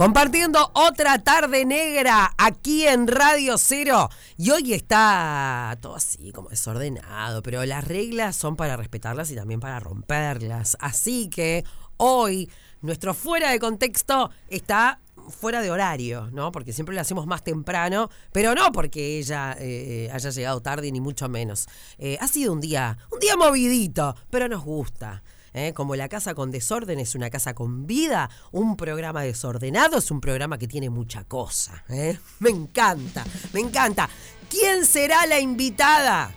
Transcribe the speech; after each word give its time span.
Compartiendo 0.00 0.70
otra 0.72 1.18
tarde 1.18 1.66
negra 1.66 2.32
aquí 2.38 2.86
en 2.86 3.06
Radio 3.06 3.58
Cero. 3.58 4.08
Y 4.38 4.48
hoy 4.48 4.72
está 4.72 5.76
todo 5.82 5.94
así, 5.96 6.32
como 6.32 6.48
desordenado, 6.48 7.42
pero 7.42 7.62
las 7.66 7.84
reglas 7.86 8.34
son 8.34 8.56
para 8.56 8.78
respetarlas 8.78 9.30
y 9.30 9.34
también 9.34 9.60
para 9.60 9.78
romperlas. 9.78 10.78
Así 10.80 11.28
que 11.28 11.66
hoy 11.98 12.50
nuestro 12.80 13.12
fuera 13.12 13.50
de 13.50 13.58
contexto 13.58 14.30
está 14.48 15.00
fuera 15.28 15.60
de 15.60 15.70
horario, 15.70 16.30
¿no? 16.32 16.50
Porque 16.50 16.72
siempre 16.72 16.94
lo 16.94 17.02
hacemos 17.02 17.26
más 17.26 17.44
temprano, 17.44 18.08
pero 18.32 18.54
no 18.54 18.72
porque 18.72 19.18
ella 19.18 19.54
eh, 19.60 20.08
haya 20.10 20.30
llegado 20.30 20.62
tarde, 20.62 20.90
ni 20.90 21.02
mucho 21.02 21.28
menos. 21.28 21.68
Eh, 21.98 22.16
ha 22.22 22.26
sido 22.26 22.54
un 22.54 22.62
día, 22.62 22.96
un 23.12 23.18
día 23.18 23.36
movidito, 23.36 24.16
pero 24.30 24.48
nos 24.48 24.64
gusta. 24.64 25.22
¿Eh? 25.54 25.72
Como 25.74 25.96
la 25.96 26.08
casa 26.08 26.34
con 26.34 26.50
desorden 26.50 26.98
es 27.00 27.14
una 27.14 27.30
casa 27.30 27.54
con 27.54 27.86
vida, 27.86 28.30
un 28.52 28.76
programa 28.76 29.22
desordenado 29.22 29.98
es 29.98 30.10
un 30.10 30.20
programa 30.20 30.58
que 30.58 30.68
tiene 30.68 30.90
mucha 30.90 31.24
cosa. 31.24 31.84
¿eh? 31.88 32.18
Me 32.38 32.50
encanta, 32.50 33.24
me 33.52 33.60
encanta. 33.60 34.08
¿Quién 34.48 34.84
será 34.84 35.26
la 35.26 35.40
invitada 35.40 36.32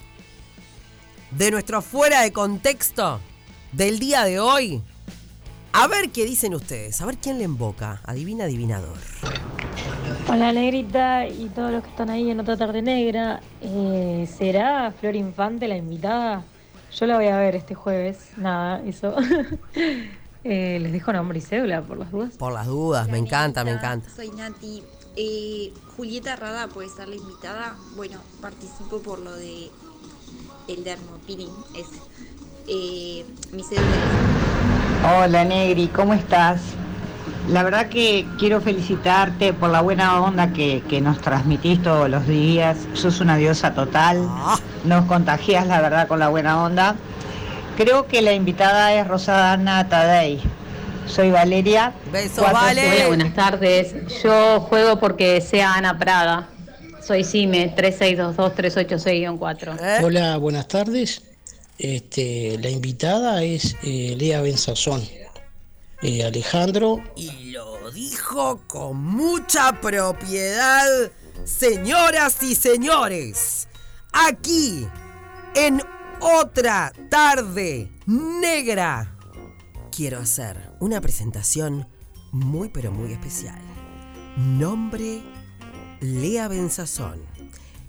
de 1.31 1.51
nuestro 1.51 1.81
fuera 1.81 2.21
de 2.21 2.31
contexto 2.31 3.19
del 3.71 3.99
día 3.99 4.23
de 4.23 4.39
hoy? 4.39 4.81
A 5.75 5.87
ver 5.87 6.11
qué 6.11 6.23
dicen 6.25 6.53
ustedes, 6.53 7.01
a 7.01 7.05
ver 7.07 7.17
quién 7.17 7.39
le 7.39 7.45
invoca. 7.45 8.01
Adivina, 8.03 8.43
adivinador. 8.43 8.97
Hola 10.29 10.51
Negrita 10.53 11.27
y 11.27 11.49
todos 11.49 11.71
los 11.71 11.83
que 11.83 11.89
están 11.89 12.11
ahí 12.11 12.29
en 12.29 12.39
otra 12.39 12.55
tarde 12.55 12.83
negra. 12.83 13.41
Eh, 13.61 14.29
¿Será 14.37 14.93
Flor 14.99 15.15
Infante 15.15 15.67
la 15.67 15.75
invitada? 15.75 16.45
Yo 16.95 17.07
la 17.07 17.15
voy 17.15 17.27
a 17.27 17.37
ver 17.37 17.55
este 17.55 17.73
jueves. 17.75 18.31
Nada, 18.37 18.81
eso. 18.85 19.15
Eh, 20.45 20.77
les 20.81 20.91
dejo 20.91 21.13
nombre 21.13 21.37
y 21.37 21.41
cédula 21.41 21.81
por 21.83 21.97
las 21.97 22.11
dudas. 22.11 22.33
Por 22.33 22.51
las 22.51 22.67
dudas, 22.67 23.07
me 23.07 23.17
encanta, 23.17 23.63
me 23.63 23.71
encanta. 23.71 24.09
Soy 24.09 24.29
Nati. 24.31 24.83
Eh, 25.15 25.71
Julieta 25.95 26.35
Rada 26.35 26.67
puede 26.67 26.89
ser 26.89 27.07
la 27.07 27.15
invitada. 27.15 27.77
Bueno, 27.95 28.19
participo 28.41 29.01
por 29.01 29.19
lo 29.19 29.33
de 29.33 29.71
el 30.67 30.83
dermopirin. 30.83 31.47
Es 31.77 31.87
eh, 32.67 33.25
mi 33.53 33.63
cédula. 33.63 33.85
Hola 35.15 35.45
Negri, 35.45 35.87
¿cómo 35.87 36.13
estás? 36.13 36.61
La 37.49 37.63
verdad 37.63 37.89
que 37.89 38.25
quiero 38.39 38.61
felicitarte 38.61 39.51
por 39.53 39.69
la 39.69 39.81
buena 39.81 40.21
onda 40.21 40.53
que, 40.53 40.81
que 40.89 41.01
nos 41.01 41.19
transmitís 41.19 41.83
todos 41.83 42.09
los 42.09 42.25
días. 42.25 42.77
Sos 42.93 43.19
una 43.19 43.35
diosa 43.35 43.73
total. 43.73 44.25
Ah, 44.29 44.57
Nos 44.85 45.03
contagias 45.05 45.67
la 45.67 45.81
verdad 45.81 46.07
con 46.07 46.19
la 46.19 46.29
buena 46.29 46.63
onda. 46.63 46.95
Creo 47.75 48.07
que 48.07 48.21
la 48.21 48.31
invitada 48.33 48.93
es 48.93 49.05
Rosana 49.07 49.89
Tadei. 49.89 50.39
Soy 51.05 51.31
Valeria. 51.31 51.91
Beso, 52.11 52.41
Cuatro 52.41 52.61
Vale. 52.61 52.95
Hola, 52.95 53.07
buenas 53.07 53.33
tardes. 53.33 53.93
Yo 54.23 54.61
juego 54.61 54.99
porque 54.99 55.41
sea 55.41 55.73
Ana 55.73 55.99
Prada. 55.99 56.47
Soy 57.05 57.25
Cime, 57.25 57.75
3622-386-4. 57.75 59.77
¿eh? 59.81 59.99
Hola, 60.01 60.37
buenas 60.37 60.69
tardes. 60.69 61.21
Este, 61.77 62.57
la 62.61 62.69
invitada 62.69 63.43
es 63.43 63.75
eh, 63.83 64.15
Lea 64.17 64.39
Benzazón. 64.41 65.01
Eh, 66.05 66.21
Alejandro, 66.25 67.01
Y 67.15 67.51
lo 67.51 67.89
dijo 67.89 68.59
con 68.67 68.97
mucha 68.97 69.79
propiedad, 69.79 71.09
señoras 71.45 72.43
y 72.43 72.55
señores. 72.55 73.69
Aquí, 74.11 74.85
en 75.55 75.81
otra 76.19 76.91
tarde 77.09 77.89
negra, 78.05 79.15
quiero 79.95 80.19
hacer 80.19 80.73
una 80.81 80.99
presentación 80.99 81.87
muy 82.33 82.67
pero 82.67 82.91
muy 82.91 83.13
especial. 83.13 83.61
Nombre 84.35 85.23
Lea 86.01 86.49
Benzazón. 86.49 87.21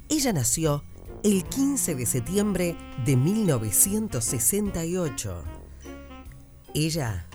Ella 0.09 0.33
nació 0.33 0.85
el 1.25 1.43
15 1.43 1.97
de 1.97 2.07
septiembre 2.07 2.77
de 3.05 3.17
1968. 3.17 5.43
Ella 6.75 7.27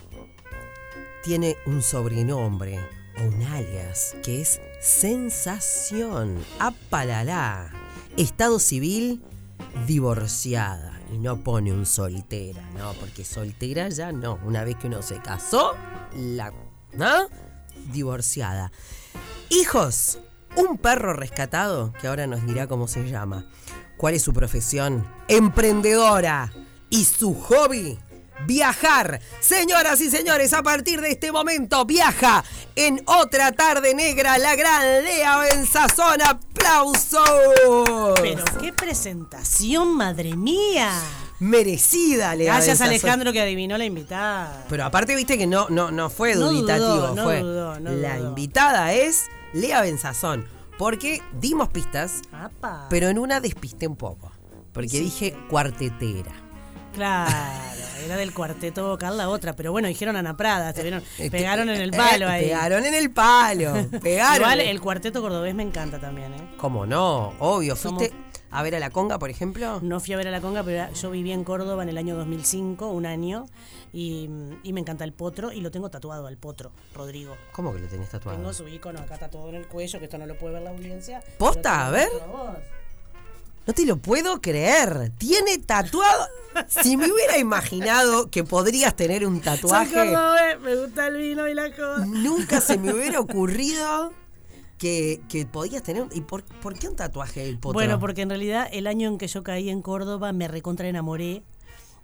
tiene 1.22 1.56
un 1.66 1.82
sobrenombre 1.82 2.78
o 3.18 3.24
un 3.24 3.42
alias 3.42 4.16
que 4.22 4.40
es 4.40 4.60
Sensación. 4.80 6.42
Apalalá. 6.58 7.70
Estado 8.16 8.58
civil, 8.58 9.22
divorciada. 9.86 10.98
Y 11.12 11.18
no 11.18 11.44
pone 11.44 11.70
un 11.72 11.84
soltera, 11.84 12.62
¿no? 12.78 12.94
Porque 12.94 13.24
soltera 13.24 13.90
ya 13.90 14.10
no. 14.10 14.38
Una 14.44 14.64
vez 14.64 14.76
que 14.76 14.86
uno 14.86 15.02
se 15.02 15.20
casó, 15.20 15.74
la. 16.16 16.52
¿No? 16.94 17.28
Divorciada. 17.92 18.72
Hijos, 19.50 20.18
un 20.56 20.78
perro 20.78 21.12
rescatado, 21.12 21.92
que 22.00 22.08
ahora 22.08 22.26
nos 22.26 22.46
dirá 22.46 22.66
cómo 22.66 22.88
se 22.88 23.06
llama. 23.08 23.46
¿Cuál 23.98 24.14
es 24.14 24.22
su 24.22 24.32
profesión? 24.32 25.06
Emprendedora. 25.28 26.52
Y 26.88 27.04
su 27.04 27.34
hobby, 27.34 27.98
viajar. 28.46 29.20
Señoras 29.40 30.00
y 30.00 30.10
señores, 30.10 30.52
a 30.52 30.62
partir 30.62 31.00
de 31.00 31.10
este 31.10 31.32
momento 31.32 31.84
viaja 31.84 32.44
en 32.76 33.02
otra 33.06 33.52
tarde 33.52 33.94
negra 33.94 34.38
la 34.38 34.54
gran 34.56 35.04
Lea 35.04 35.38
Benzazón. 35.38 36.20
¡Aplausos! 36.22 37.20
Pero 38.20 38.44
qué 38.60 38.72
presentación, 38.72 39.96
madre 39.96 40.36
mía. 40.36 40.90
Merecida, 41.40 42.34
Lea 42.34 42.54
Gracias. 42.54 42.80
Alejandro 42.82 43.32
que 43.32 43.40
adivinó 43.40 43.78
la 43.78 43.84
invitada. 43.86 44.66
Pero 44.68 44.84
aparte 44.84 45.16
viste 45.16 45.38
que 45.38 45.46
no, 45.46 45.68
no, 45.70 45.90
no 45.90 46.10
fue 46.10 46.34
No 46.34 46.50
duditativo, 46.50 46.88
dudó, 46.88 47.14
no 47.14 47.24
fue. 47.24 47.40
dudó, 47.40 47.80
no 47.80 47.90
la 47.92 48.18
dudó. 48.18 48.28
invitada 48.28 48.92
es 48.92 49.24
Lea 49.54 49.80
Benzazón. 49.80 50.46
Porque 50.76 51.22
dimos 51.40 51.68
pistas, 51.68 52.22
Apa. 52.32 52.86
pero 52.90 53.08
en 53.08 53.18
una 53.18 53.40
despisté 53.40 53.86
un 53.86 53.96
poco. 53.96 54.32
Porque 54.72 55.00
dije 55.00 55.34
cuartetera. 55.48 56.32
Claro, 56.94 57.32
era 58.04 58.16
del 58.16 58.32
cuarteto 58.34 58.88
vocal 58.88 59.16
la 59.16 59.28
otra, 59.28 59.54
pero 59.54 59.72
bueno, 59.72 59.88
dijeron 59.88 60.16
Ana 60.16 60.36
Prada, 60.36 60.72
te 60.72 60.82
vieron, 60.82 61.02
Este, 61.18 61.30
pegaron 61.30 61.68
en 61.68 61.80
el 61.80 61.94
eh, 61.94 61.96
palo 61.96 62.28
ahí. 62.28 62.44
Pegaron 62.44 62.84
en 62.84 62.94
el 62.94 63.10
palo. 63.10 63.72
Pegaron. 64.02 64.36
Igual 64.36 64.60
el 64.60 64.80
cuarteto 64.80 65.20
cordobés 65.22 65.54
me 65.54 65.62
encanta 65.62 65.98
también, 66.00 66.32
¿eh? 66.34 66.48
¿Cómo 66.56 66.86
no? 66.86 67.32
Obvio. 67.38 67.76
Somos- 67.76 67.98
¿Fuiste 68.00 68.16
a 68.52 68.62
ver 68.64 68.74
a 68.74 68.80
la 68.80 68.90
conga, 68.90 69.18
por 69.20 69.30
ejemplo? 69.30 69.78
No 69.80 70.00
fui 70.00 70.12
a 70.12 70.16
ver 70.16 70.26
a 70.26 70.32
la 70.32 70.40
conga, 70.40 70.64
pero 70.64 70.92
yo 70.92 71.10
viví 71.12 71.30
en 71.30 71.44
Córdoba 71.44 71.84
en 71.84 71.88
el 71.88 71.96
año 71.98 72.16
2005, 72.16 72.88
un 72.90 73.06
año, 73.06 73.46
y, 73.92 74.28
y 74.64 74.72
me 74.72 74.80
encanta 74.80 75.04
el 75.04 75.12
potro, 75.12 75.52
y 75.52 75.60
lo 75.60 75.70
tengo 75.70 75.88
tatuado 75.88 76.26
al 76.26 76.36
potro, 76.36 76.72
Rodrigo. 76.92 77.36
¿Cómo 77.52 77.72
que 77.72 77.78
lo 77.78 77.86
tenés 77.86 78.08
tatuado? 78.10 78.36
Tengo 78.36 78.52
su 78.52 78.66
icono 78.66 78.98
acá 78.98 79.18
tatuado 79.18 79.50
en 79.50 79.54
el 79.54 79.68
cuello, 79.68 80.00
que 80.00 80.06
esto 80.06 80.18
no 80.18 80.26
lo 80.26 80.36
puede 80.36 80.54
ver 80.54 80.62
la 80.64 80.70
audiencia. 80.70 81.22
¿Posta? 81.38 81.86
A 81.86 81.90
ver. 81.90 82.08
No 83.66 83.72
te 83.72 83.84
lo 83.84 83.96
puedo 83.96 84.40
creer. 84.40 85.12
Tiene 85.18 85.58
tatuado. 85.58 86.26
Si 86.66 86.96
me 86.96 87.10
hubiera 87.10 87.38
imaginado 87.38 88.30
que 88.30 88.42
podrías 88.42 88.96
tener 88.96 89.24
un 89.26 89.40
tatuaje, 89.40 89.94
cordobés, 89.94 90.60
me 90.60 90.74
gusta 90.74 91.06
el 91.06 91.16
vino 91.16 91.48
y 91.48 91.54
la 91.54 91.70
cosa. 91.70 92.04
nunca 92.06 92.60
se 92.60 92.76
me 92.76 92.92
hubiera 92.92 93.20
ocurrido 93.20 94.12
que, 94.78 95.20
que 95.28 95.46
podías 95.46 95.82
tener. 95.84 96.06
¿Y 96.12 96.22
por, 96.22 96.42
por 96.42 96.76
qué 96.76 96.88
un 96.88 96.96
tatuaje 96.96 97.44
del 97.44 97.58
potro? 97.58 97.74
Bueno, 97.74 98.00
porque 98.00 98.22
en 98.22 98.30
realidad 98.30 98.68
el 98.72 98.88
año 98.88 99.08
en 99.08 99.18
que 99.18 99.28
yo 99.28 99.44
caí 99.44 99.70
en 99.70 99.80
Córdoba 99.82 100.32
me 100.32 100.48
recontra 100.48 100.88
enamoré 100.88 101.44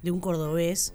de 0.02 0.10
un 0.12 0.20
cordobés 0.20 0.94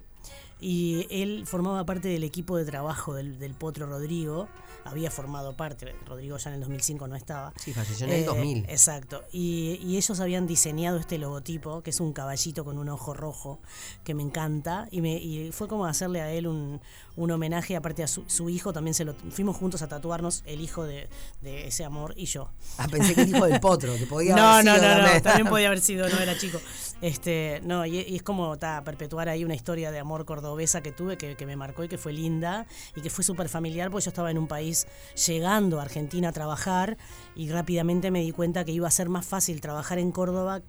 y 0.62 1.08
él 1.10 1.44
formaba 1.48 1.84
parte 1.86 2.08
del 2.08 2.24
equipo 2.24 2.56
de 2.56 2.66
trabajo 2.66 3.16
del, 3.16 3.40
del 3.40 3.56
Potro 3.56 3.88
Rodrigo. 3.88 4.48
Había 4.84 5.12
formado 5.12 5.56
parte, 5.56 5.94
Rodrigo 6.08 6.38
ya 6.38 6.50
en 6.50 6.56
el 6.56 6.60
2005 6.62 7.08
no 7.08 7.16
estaba. 7.16 7.54
Sí, 7.56 7.74
falleció 7.74 8.06
en 8.08 8.14
el 8.14 8.26
2000. 8.26 8.66
Exacto. 8.70 9.24
Y, 9.32 9.80
y 9.84 9.98
ellos 9.98 10.20
habían 10.20 10.48
diseñado 10.48 10.98
este 10.98 11.18
logotipo, 11.20 11.82
que 11.82 11.90
es 11.90 12.00
un 12.00 12.14
caballito 12.14 12.64
con 12.66 12.78
un 12.80 12.90
ojo 12.90 13.14
rojo, 13.14 13.60
que 14.04 14.14
me 14.16 14.24
encanta. 14.24 14.88
Y, 14.92 15.02
me, 15.02 15.18
y 15.18 15.52
fue 15.52 15.68
como 15.68 15.86
hacerle 15.86 16.22
a 16.22 16.32
él 16.32 16.48
un, 16.48 16.80
un 17.16 17.32
homenaje, 17.32 17.76
aparte 17.76 18.04
a 18.04 18.08
su, 18.08 18.24
su 18.28 18.50
hijo, 18.50 18.74
también 18.74 18.94
se 18.96 19.06
lo 19.06 19.14
fuimos 19.14 19.56
juntos 19.58 19.82
a 19.82 19.88
tatuarnos, 19.88 20.42
el 20.46 20.62
hijo 20.62 20.84
de, 20.84 21.10
de 21.42 21.68
ese 21.68 21.84
amor 21.86 22.14
y 22.18 22.26
yo. 22.26 22.50
Ah, 22.78 22.88
pensé 22.90 23.14
que 23.14 23.22
el 23.22 23.30
hijo 23.30 23.46
del 23.46 23.60
potro, 23.60 23.96
que 23.96 24.06
podía 24.08 24.36
No, 24.36 24.42
haber 24.54 24.66
no, 24.66 24.76
sido 24.76 24.84
no, 24.88 24.90
no, 24.94 24.98
también. 25.04 25.24
también 25.24 25.48
podía 25.48 25.68
haber 25.70 25.82
sido, 25.82 26.10
no 26.10 26.20
era 26.20 26.38
chico. 26.38 26.60
Este, 27.02 27.62
no, 27.64 27.86
y, 27.86 28.00
y 28.00 28.16
es 28.16 28.24
como 28.24 28.58
ta, 28.58 28.84
perpetuar 28.84 29.30
ahí 29.30 29.44
una 29.44 29.56
historia 29.56 29.92
de 29.92 30.00
amor 30.00 30.26
cordobesa 30.52 30.82
que 30.82 30.92
tuve, 30.92 31.18
que, 31.18 31.46
me 31.46 31.56
marcó 31.56 31.84
y 31.84 31.88
que 31.88 31.98
fue 31.98 32.12
linda 32.12 32.66
y 32.96 33.02
que 33.02 33.10
fue 33.10 33.24
súper 33.24 33.48
familiar, 33.48 33.90
porque 33.90 34.06
yo 34.06 34.10
estaba 34.10 34.32
en 34.32 34.38
un 34.38 34.48
país 34.48 34.86
llegando 35.26 35.80
a 35.80 35.84
Argentina 35.84 36.30
a 36.30 36.32
trabajar 36.34 36.98
y 37.36 37.50
rápidamente 37.50 38.12
me 38.12 38.22
di 38.22 38.32
cuenta 38.32 38.66
que 38.66 38.74
iba 38.74 38.88
a 38.88 38.92
ser 38.92 39.08
más 39.08 39.26
fácil 39.26 39.62
trabajar 39.62 39.98
en 39.98 40.12
Córdoba, 40.12 40.62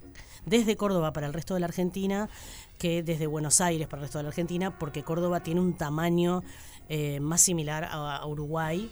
desde 0.46 0.76
Córdoba 0.76 1.12
para 1.12 1.26
el 1.26 1.32
resto 1.32 1.54
de 1.54 1.60
la 1.60 1.66
Argentina, 1.66 2.28
que 2.78 3.02
desde 3.02 3.26
Buenos 3.26 3.60
Aires 3.60 3.88
para 3.88 4.02
el 4.02 4.04
resto 4.04 4.18
de 4.18 4.22
la 4.24 4.28
Argentina, 4.28 4.78
porque 4.78 5.02
Córdoba 5.02 5.40
tiene 5.40 5.60
un 5.60 5.76
tamaño 5.76 6.44
eh, 6.88 7.18
más 7.18 7.40
similar 7.40 7.88
a 7.90 8.24
Uruguay. 8.24 8.88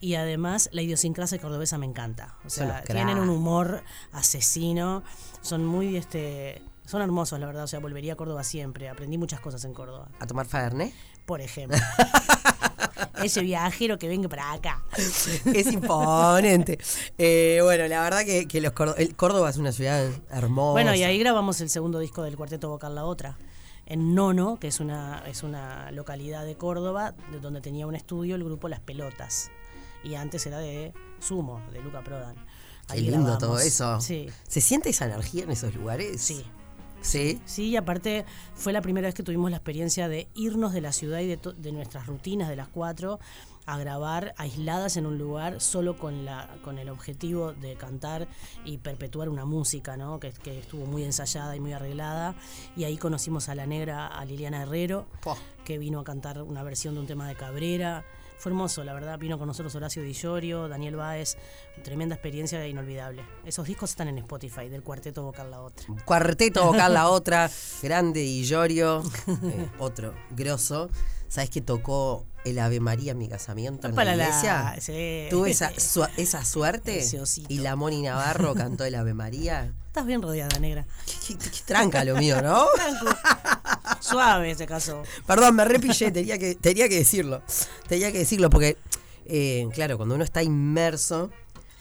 Y 0.00 0.14
además 0.14 0.68
la 0.72 0.82
idiosincrasia 0.82 1.38
cordobesa 1.38 1.78
me 1.78 1.86
encanta. 1.86 2.36
O 2.44 2.50
sea, 2.50 2.82
tienen 2.82 3.18
un 3.18 3.28
humor 3.28 3.82
asesino, 4.12 5.02
son 5.40 5.64
muy 5.64 5.96
este 5.96 6.62
son 6.84 7.02
hermosos, 7.02 7.40
la 7.40 7.46
verdad, 7.46 7.64
o 7.64 7.66
sea, 7.66 7.80
volvería 7.80 8.12
a 8.12 8.16
Córdoba 8.16 8.44
siempre. 8.44 8.88
Aprendí 8.88 9.18
muchas 9.18 9.40
cosas 9.40 9.64
en 9.64 9.74
Córdoba, 9.74 10.08
¿A 10.20 10.26
tomar 10.26 10.46
Fernet? 10.46 10.94
por 11.24 11.40
ejemplo. 11.40 11.78
ese 13.22 13.42
viajero 13.42 13.98
que 13.98 14.08
venga 14.08 14.28
para 14.28 14.52
acá. 14.52 14.82
Es 15.52 15.72
imponente. 15.72 16.78
Eh, 17.18 17.60
bueno, 17.62 17.86
la 17.88 18.02
verdad 18.02 18.24
que, 18.24 18.46
que 18.46 18.60
los 18.60 18.72
Córdoba, 18.72 18.98
el 18.98 19.16
Córdoba 19.16 19.50
es 19.50 19.56
una 19.56 19.72
ciudad 19.72 20.08
hermosa. 20.30 20.72
Bueno, 20.72 20.94
y 20.94 21.02
ahí 21.02 21.18
grabamos 21.18 21.60
el 21.60 21.70
segundo 21.70 21.98
disco 21.98 22.22
del 22.22 22.36
Cuarteto 22.36 22.68
Vocal 22.68 22.94
La 22.94 23.04
Otra. 23.04 23.36
En 23.86 24.14
Nono, 24.14 24.58
que 24.58 24.68
es 24.68 24.80
una, 24.80 25.22
es 25.26 25.42
una 25.42 25.90
localidad 25.92 26.44
de 26.44 26.56
Córdoba, 26.56 27.14
de 27.30 27.38
donde 27.38 27.60
tenía 27.60 27.86
un 27.86 27.94
estudio 27.94 28.34
el 28.34 28.44
grupo 28.44 28.68
Las 28.68 28.80
Pelotas. 28.80 29.50
Y 30.06 30.14
antes 30.14 30.46
era 30.46 30.58
de 30.58 30.92
Sumo, 31.18 31.60
de 31.72 31.80
Luca 31.82 32.02
Prodan. 32.02 32.36
Qué 32.36 32.92
Ahí 32.94 33.00
lindo 33.00 33.18
grabamos. 33.18 33.38
todo 33.38 33.58
eso. 33.58 34.00
Sí. 34.00 34.28
¿Se 34.46 34.60
siente 34.60 34.90
esa 34.90 35.06
energía 35.06 35.44
en 35.44 35.50
esos 35.50 35.74
lugares? 35.74 36.20
Sí. 36.20 36.44
Sí. 37.00 37.40
Sí, 37.44 37.68
y 37.70 37.76
aparte 37.76 38.24
fue 38.54 38.72
la 38.72 38.80
primera 38.82 39.06
vez 39.08 39.14
que 39.14 39.22
tuvimos 39.22 39.50
la 39.50 39.58
experiencia 39.58 40.08
de 40.08 40.28
irnos 40.34 40.72
de 40.72 40.80
la 40.80 40.92
ciudad 40.92 41.20
y 41.20 41.26
de, 41.26 41.36
de 41.56 41.72
nuestras 41.72 42.06
rutinas 42.06 42.48
de 42.48 42.56
las 42.56 42.68
cuatro 42.68 43.20
a 43.66 43.78
grabar 43.78 44.34
aisladas 44.38 44.96
en 44.96 45.06
un 45.06 45.18
lugar 45.18 45.60
solo 45.60 45.96
con, 45.98 46.24
la, 46.24 46.48
con 46.62 46.78
el 46.78 46.88
objetivo 46.88 47.52
de 47.52 47.74
cantar 47.74 48.28
y 48.64 48.78
perpetuar 48.78 49.28
una 49.28 49.44
música, 49.44 49.96
¿no? 49.96 50.20
que, 50.20 50.30
que 50.32 50.58
estuvo 50.60 50.86
muy 50.86 51.02
ensayada 51.02 51.54
y 51.56 51.60
muy 51.60 51.72
arreglada. 51.72 52.36
Y 52.76 52.84
ahí 52.84 52.96
conocimos 52.96 53.48
a 53.48 53.56
la 53.56 53.66
negra, 53.66 54.06
a 54.06 54.24
Liliana 54.24 54.62
Herrero, 54.62 55.06
que 55.64 55.78
vino 55.78 55.98
a 56.00 56.04
cantar 56.04 56.42
una 56.42 56.62
versión 56.62 56.94
de 56.94 57.00
un 57.00 57.06
tema 57.08 57.26
de 57.28 57.34
Cabrera. 57.34 58.04
Fue 58.38 58.50
hermoso, 58.50 58.84
la 58.84 58.92
verdad. 58.94 59.18
Vino 59.18 59.38
con 59.38 59.48
nosotros 59.48 59.74
Horacio 59.74 60.02
Di 60.02 60.12
Llorio, 60.12 60.68
Daniel 60.68 60.96
Báez. 60.96 61.36
Tremenda 61.82 62.14
experiencia 62.14 62.62
e 62.62 62.68
inolvidable. 62.68 63.24
Esos 63.44 63.66
discos 63.66 63.90
están 63.90 64.08
en 64.08 64.18
Spotify, 64.18 64.68
del 64.68 64.82
Cuarteto 64.82 65.22
Vocal 65.22 65.50
La 65.50 65.60
Otra. 65.62 65.86
Cuarteto 66.04 66.64
vocal 66.66 66.92
la 66.94 67.08
otra, 67.10 67.50
grande 67.82 68.22
y 68.22 68.44
Llorio, 68.44 69.02
eh, 69.26 69.68
otro, 69.78 70.14
grosso. 70.30 70.90
¿Sabes 71.28 71.50
que 71.50 71.60
tocó 71.60 72.24
el 72.44 72.58
Ave 72.60 72.78
María 72.78 73.10
en 73.12 73.18
mi 73.18 73.28
casamiento 73.28 73.88
en 73.88 73.96
la 73.96 74.04
la- 74.04 74.12
iglesia? 74.14 74.76
sí. 74.80 75.26
Tuve 75.28 75.50
esa, 75.50 75.70
su- 75.80 76.06
esa 76.16 76.44
suerte 76.44 77.04
y 77.48 77.58
la 77.58 77.74
Moni 77.74 78.02
Navarro 78.02 78.54
cantó 78.54 78.84
el 78.84 78.94
Ave 78.94 79.12
María. 79.12 79.72
Estás 79.88 80.06
bien 80.06 80.22
rodeada, 80.22 80.58
negra. 80.60 80.86
Qué, 81.26 81.36
qué- 81.36 81.50
qué 81.50 81.60
tranca 81.66 82.04
lo 82.04 82.14
mío, 82.16 82.40
¿no? 82.42 82.66
Suave 84.06 84.54
se 84.54 84.66
casó. 84.66 85.02
Perdón, 85.26 85.54
me 85.56 85.64
repillé, 85.64 86.10
tenía 86.10 86.38
que, 86.38 86.54
tenía 86.54 86.88
que 86.88 86.96
decirlo. 86.98 87.42
Tenía 87.88 88.12
que 88.12 88.18
decirlo 88.18 88.50
porque, 88.50 88.76
eh, 89.26 89.68
claro, 89.74 89.96
cuando 89.96 90.14
uno 90.14 90.24
está 90.24 90.42
inmerso, 90.42 91.30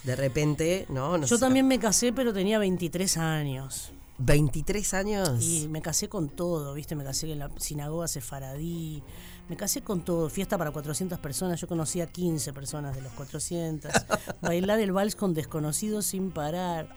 de 0.03 0.15
repente, 0.15 0.85
¿no? 0.89 1.17
no 1.17 1.25
Yo 1.25 1.37
sé, 1.37 1.41
también 1.41 1.67
me 1.67 1.79
casé, 1.79 2.13
pero 2.13 2.33
tenía 2.33 2.59
23 2.59 3.17
años. 3.17 3.91
23 4.17 4.93
años. 4.93 5.43
Y 5.43 5.67
me 5.67 5.81
casé 5.81 6.07
con 6.07 6.29
todo, 6.29 6.73
¿viste? 6.73 6.95
Me 6.95 7.03
casé 7.03 7.31
en 7.31 7.39
la 7.39 7.49
sinagoga 7.57 8.07
sefaradí. 8.07 9.03
Me 9.49 9.57
casé 9.57 9.81
con 9.81 10.05
todo. 10.05 10.29
Fiesta 10.29 10.57
para 10.57 10.71
400 10.71 11.19
personas. 11.19 11.59
Yo 11.59 11.67
conocí 11.67 11.99
a 12.01 12.07
15 12.07 12.53
personas 12.53 12.95
de 12.95 13.01
los 13.01 13.11
400. 13.13 13.91
Bailar 14.41 14.79
el 14.79 14.91
vals 14.93 15.15
con 15.15 15.33
desconocidos 15.33 16.05
sin 16.05 16.31
parar. 16.31 16.87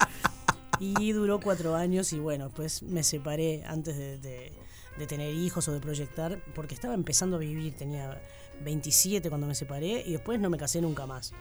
Y 0.80 1.10
duró 1.10 1.40
cuatro 1.40 1.75
años 1.75 2.12
y 2.12 2.20
bueno, 2.20 2.50
pues 2.50 2.84
me 2.84 3.02
separé 3.02 3.64
antes 3.66 3.96
de, 3.96 4.19
de- 4.19 4.52
de 4.98 5.06
tener 5.06 5.32
hijos 5.34 5.68
o 5.68 5.72
de 5.72 5.80
proyectar, 5.80 6.42
porque 6.54 6.74
estaba 6.74 6.94
empezando 6.94 7.36
a 7.36 7.40
vivir, 7.40 7.74
tenía 7.76 8.20
27 8.62 9.28
cuando 9.28 9.46
me 9.46 9.54
separé 9.54 10.02
y 10.04 10.12
después 10.12 10.40
no 10.40 10.50
me 10.50 10.58
casé 10.58 10.80
nunca 10.80 11.06
más. 11.06 11.32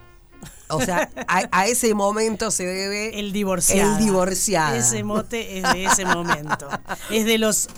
O 0.70 0.82
sea, 0.82 1.10
a, 1.28 1.48
a 1.52 1.68
ese 1.68 1.94
momento 1.94 2.52
se 2.52 2.66
debe 2.66 3.20
El 3.20 3.32
divorciado. 3.32 3.98
El 3.98 4.06
divorciado. 4.06 4.76
Ese 4.76 5.04
mote 5.04 5.58
es 5.58 5.74
de 5.74 5.86
ese 5.86 6.06
momento. 6.06 6.70
Es 7.10 7.26
de 7.26 7.38
los 7.38 7.70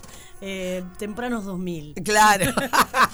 eh, 0.42 0.84
tempranos 0.98 1.46
2000. 1.46 1.96
Claro. 2.04 2.54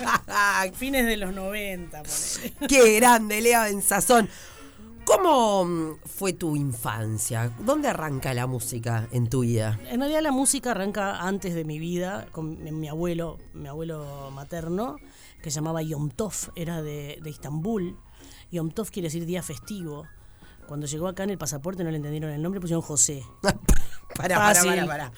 Fines 0.75 1.06
de 1.06 1.18
los 1.18 1.33
90, 1.33 2.03
ponele. 2.03 2.68
Qué 2.68 2.95
grande, 2.95 3.41
Lea 3.41 3.63
Benzazón. 3.63 4.29
¿Cómo 5.06 5.66
mm, 5.66 6.00
fue 6.06 6.34
tu 6.34 6.56
infancia? 6.56 7.52
¿Dónde 7.60 7.88
arranca 7.88 8.34
la 8.34 8.48
música 8.48 9.07
en 9.12 9.30
tu 9.30 9.42
vida? 9.42 9.80
En 9.90 10.00
realidad 10.00 10.22
la 10.22 10.31
música 10.31 10.72
arranca 10.72 11.22
antes 11.22 11.54
de 11.54 11.63
mi 11.63 11.80
vida 11.80 12.28
con 12.31 12.63
mi, 12.63 12.88
abuelo, 12.88 13.38
mi 13.54 13.68
abuelo 13.68 14.31
materno, 14.31 14.98
que 15.44 15.52
se 15.52 15.56
llamaba 15.56 15.84
Yom 15.84 16.10
Tov, 16.10 16.34
era 16.56 16.81
de, 16.81 17.19
de 17.22 17.30
Istambul. 17.30 17.96
Yom 18.52 18.72
Tov 18.72 18.90
quiere 18.90 19.07
decir 19.07 19.25
día 19.25 19.44
festivo. 19.44 20.07
Cuando 20.68 20.88
llegó 20.88 21.07
acá 21.07 21.24
en 21.24 21.30
el 21.30 21.38
pasaporte 21.38 21.84
no 21.84 21.92
le 21.92 21.98
entendieron 21.98 22.31
el 22.31 22.42
nombre, 22.42 22.60
pusieron 22.60 22.81
José. 22.81 23.24
Pará, 24.16 24.38
pará, 24.38 24.56
Fácil. 24.56 24.69
pará, 24.69 24.86
pará. 24.86 25.12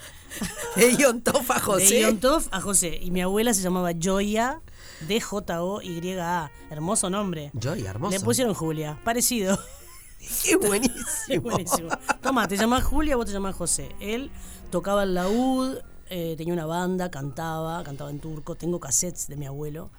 De 0.76 0.88
De 0.88 1.60
José. 1.62 2.02
Yom 2.02 2.18
Tov 2.18 2.44
a 2.52 2.62
José. 2.62 3.00
Y 3.02 3.12
mi 3.12 3.22
abuela 3.22 3.54
se 3.54 3.62
llamaba 3.62 3.92
Joya, 4.02 4.62
D-J-O-Y-A. 5.08 6.52
Hermoso 6.70 7.10
nombre. 7.10 7.52
Joy, 7.54 7.86
hermoso. 7.86 8.18
Le 8.18 8.20
pusieron 8.20 8.54
Julia, 8.54 9.00
parecido. 9.04 9.58
Qué 10.44 10.56
buenísimo. 10.56 11.06
Es 11.28 11.42
buenísimo. 11.42 11.90
Toma, 12.22 12.48
te 12.48 12.58
llamás 12.58 12.84
Julia, 12.84 13.16
vos 13.16 13.26
te 13.26 13.32
llamás 13.32 13.56
José. 13.56 13.96
Él 14.00 14.32
tocaba 14.72 15.04
el 15.04 15.14
laúd, 15.14 15.78
eh, 16.10 16.36
tenía 16.38 16.54
una 16.54 16.66
banda, 16.66 17.12
cantaba, 17.12 17.84
cantaba 17.84 18.10
en 18.10 18.20
turco. 18.20 18.56
Tengo 18.56 18.80
cassettes 18.80 19.28
de 19.28 19.38
mi 19.38 19.46
abuelo. 19.46 19.92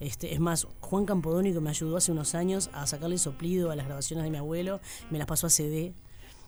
Este, 0.00 0.32
es 0.32 0.40
más, 0.40 0.66
Juan 0.80 1.04
Campodónico 1.04 1.60
me 1.60 1.70
ayudó 1.70 1.96
hace 1.96 2.12
unos 2.12 2.34
años 2.34 2.70
a 2.72 2.86
sacarle 2.86 3.18
soplido 3.18 3.70
a 3.70 3.76
las 3.76 3.86
grabaciones 3.86 4.24
de 4.24 4.30
mi 4.30 4.38
abuelo. 4.38 4.80
Me 5.10 5.18
las 5.18 5.26
pasó 5.26 5.46
a 5.46 5.50
CD. 5.50 5.94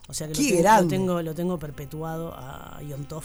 O 0.07 0.13
sea 0.13 0.27
que 0.27 0.33
lo 0.33 0.39
¡Qué 0.39 0.63
tengo, 0.63 0.81
lo 0.81 0.87
tengo, 0.87 1.21
lo 1.21 1.35
tengo 1.35 1.59
perpetuado 1.59 2.33
a 2.35 2.81
Yom 2.81 3.05
Tov. 3.05 3.23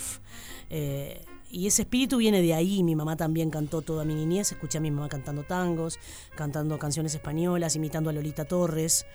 Eh, 0.69 1.25
y 1.51 1.67
ese 1.67 1.83
espíritu 1.83 2.19
viene 2.19 2.43
de 2.43 2.55
ahí. 2.55 2.83
Mi 2.83 2.97
mamá 2.97 3.17
también 3.17 3.51
cantó 3.51 3.83
toda 3.83 4.05
mi 4.05 4.15
niñez. 4.15 4.53
Escuché 4.53 4.79
a 4.79 4.81
mi 4.81 4.91
mamá 4.91 5.09
cantando 5.09 5.45
tangos, 5.45 5.99
cantando 6.35 6.79
canciones 6.79 7.15
españolas, 7.15 7.77
imitando 7.77 8.11
a 8.11 8.13
Lolita 8.13 8.45
Torres. 8.45 9.07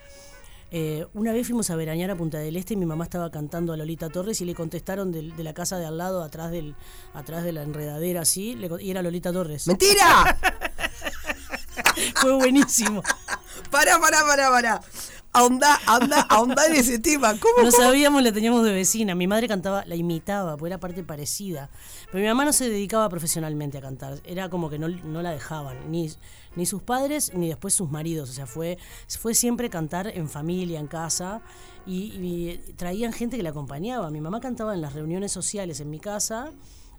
Eh, 0.72 1.08
una 1.14 1.34
vez 1.34 1.48
fuimos 1.48 1.70
a 1.72 1.76
veranear 1.76 2.12
a 2.12 2.16
Punta 2.16 2.38
del 2.38 2.56
Este 2.56 2.76
y 2.76 2.78
mi 2.78 2.86
mamá 2.86 3.06
estaba 3.06 3.32
cantando 3.32 3.74
a 3.74 3.78
Lolita 3.78 4.10
Torres 4.10 4.40
y 4.42 4.46
le 4.46 4.54
contestaron 4.54 5.12
de, 5.12 5.24
la 5.44 5.54
casa 5.54 5.78
de 5.78 5.86
al 5.86 5.98
lado, 5.98 6.24
atrás, 6.24 6.52
del, 6.52 6.76
atrás 7.14 7.44
de 7.44 7.54
la 7.54 7.64
enredadera 7.64 8.22
así, 8.22 8.56
le 8.56 8.70
y 8.80 8.92
era 8.92 9.02
Lolita 9.02 9.34
Torres. 9.34 9.68
¡Mentira! 9.68 10.38
Fue 12.16 12.34
buenísimo. 12.34 13.02
Pará, 13.72 14.00
pará, 14.00 14.24
pará, 14.26 14.50
pará. 14.50 14.82
Ahondá, 15.32 15.80
ahondá, 15.86 16.22
ahondá 16.28 16.66
en 16.66 16.76
ese 16.76 16.98
tema. 16.98 17.40
¿Cómo, 17.40 17.64
No 17.64 17.70
cómo? 17.72 17.84
sabíamos, 17.84 18.24
la 18.24 18.32
teníamos 18.32 18.64
de 18.64 18.74
vecina. 18.74 19.14
Mi 19.14 19.28
madre 19.28 19.48
cantaba, 19.48 19.86
la 19.86 19.96
imitaba, 19.96 20.58
porque 20.58 20.70
era 20.70 20.80
parte 20.80 21.04
parecida. 21.04 21.70
Pero 22.12 22.22
mi 22.24 22.28
mamá 22.28 22.46
no 22.46 22.54
se 22.54 22.68
dedicaba 22.68 23.08
profesionalmente 23.10 23.78
a 23.78 23.82
cantar. 23.82 24.20
Era 24.24 24.50
como 24.50 24.70
que 24.72 24.80
no, 24.80 24.88
no 24.90 25.22
la 25.22 25.30
dejaban, 25.32 25.92
ni, 25.92 26.12
ni 26.56 26.66
sus 26.66 26.82
padres, 26.82 27.32
ni 27.36 27.48
después 27.48 27.76
sus 27.76 27.92
maridos. 27.92 28.30
O 28.32 28.34
sea, 28.34 28.48
fue, 28.48 28.80
fue 29.20 29.36
siempre 29.36 29.70
cantar 29.70 30.08
en 30.08 30.30
familia, 30.30 30.80
en 30.80 30.88
casa. 30.88 31.42
Y, 31.86 32.14
y 32.16 32.74
traían 32.76 33.14
gente 33.14 33.38
que 33.38 33.44
la 33.44 33.52
acompañaba. 33.52 34.10
Mi 34.10 34.22
mamá 34.22 34.40
cantaba 34.42 34.74
en 34.74 34.82
las 34.82 34.94
reuniones 34.94 35.32
sociales 35.32 35.80
en 35.80 35.92
mi 35.92 36.00
casa. 36.00 36.52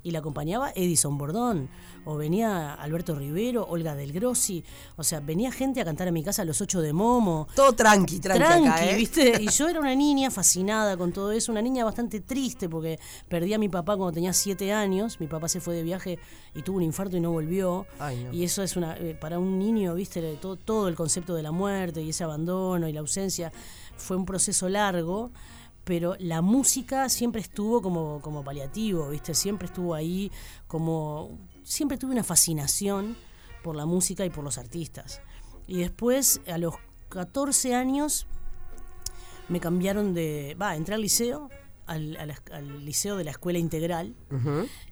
Y 0.02 0.12
la 0.12 0.20
acompañaba 0.20 0.72
Edison 0.74 1.18
Bordón, 1.18 1.68
o 2.06 2.16
venía 2.16 2.72
Alberto 2.74 3.14
Rivero, 3.14 3.66
Olga 3.68 3.94
Del 3.94 4.12
Grossi, 4.12 4.64
o 4.96 5.04
sea, 5.04 5.20
venía 5.20 5.52
gente 5.52 5.80
a 5.80 5.84
cantar 5.84 6.08
a 6.08 6.12
mi 6.12 6.22
casa 6.24 6.42
a 6.42 6.44
los 6.46 6.60
ocho 6.62 6.80
de 6.80 6.92
Momo, 6.92 7.46
Todo 7.54 7.72
tranqui, 7.74 8.18
tranqui, 8.18 8.42
tranqui, 8.42 8.68
acá, 8.68 8.90
¿eh? 8.90 8.96
¿viste? 8.96 9.42
Y 9.42 9.50
yo 9.50 9.68
era 9.68 9.78
una 9.78 9.94
niña 9.94 10.30
fascinada 10.30 10.96
con 10.96 11.12
todo 11.12 11.32
eso, 11.32 11.52
una 11.52 11.60
niña 11.60 11.84
bastante 11.84 12.20
triste 12.20 12.68
porque 12.68 12.98
perdí 13.28 13.52
a 13.52 13.58
mi 13.58 13.68
papá 13.68 13.96
cuando 13.96 14.12
tenía 14.12 14.32
siete 14.32 14.72
años. 14.72 15.20
Mi 15.20 15.26
papá 15.26 15.48
se 15.48 15.60
fue 15.60 15.74
de 15.74 15.82
viaje 15.82 16.18
y 16.54 16.62
tuvo 16.62 16.78
un 16.78 16.82
infarto 16.82 17.16
y 17.16 17.20
no 17.20 17.30
volvió. 17.30 17.86
Ay, 17.98 18.24
no. 18.24 18.32
Y 18.32 18.44
eso 18.44 18.62
es 18.62 18.76
una. 18.76 18.96
eh, 18.96 19.16
para 19.20 19.38
un 19.38 19.58
niño, 19.58 19.94
¿viste? 19.94 20.20
Todo, 20.40 20.56
todo 20.56 20.88
el 20.88 20.94
concepto 20.94 21.34
de 21.34 21.42
la 21.42 21.52
muerte 21.52 22.00
y 22.02 22.10
ese 22.10 22.24
abandono 22.24 22.88
y 22.88 22.92
la 22.92 23.00
ausencia 23.00 23.52
fue 23.96 24.16
un 24.16 24.24
proceso 24.24 24.68
largo. 24.68 25.30
Pero 25.84 26.14
la 26.18 26.42
música 26.42 27.08
siempre 27.08 27.40
estuvo 27.40 27.80
como, 27.80 28.20
como 28.20 28.44
paliativo, 28.44 29.08
¿viste? 29.08 29.34
Siempre 29.34 29.66
estuvo 29.66 29.94
ahí 29.94 30.30
como. 30.66 31.38
Siempre 31.62 31.98
tuve 31.98 32.12
una 32.12 32.24
fascinación 32.24 33.16
por 33.62 33.76
la 33.76 33.86
música 33.86 34.24
y 34.24 34.30
por 34.30 34.44
los 34.44 34.58
artistas. 34.58 35.20
Y 35.66 35.78
después, 35.78 36.40
a 36.46 36.58
los 36.58 36.74
14 37.08 37.74
años, 37.74 38.26
me 39.48 39.60
cambiaron 39.60 40.14
de. 40.14 40.56
Va, 40.60 40.76
entré 40.76 40.94
al 40.94 41.02
liceo, 41.02 41.48
al, 41.86 42.84
liceo 42.84 43.16
de 43.16 43.24
la 43.24 43.32
escuela 43.32 43.58
integral, 43.58 44.14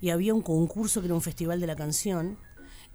y 0.00 0.11
había 0.11 0.35
un 0.35 0.42
concurso 0.42 1.00
que 1.00 1.07
era 1.07 1.14
un 1.14 1.23
festival 1.23 1.61
de 1.61 1.66
la 1.66 1.76
canción. 1.76 2.38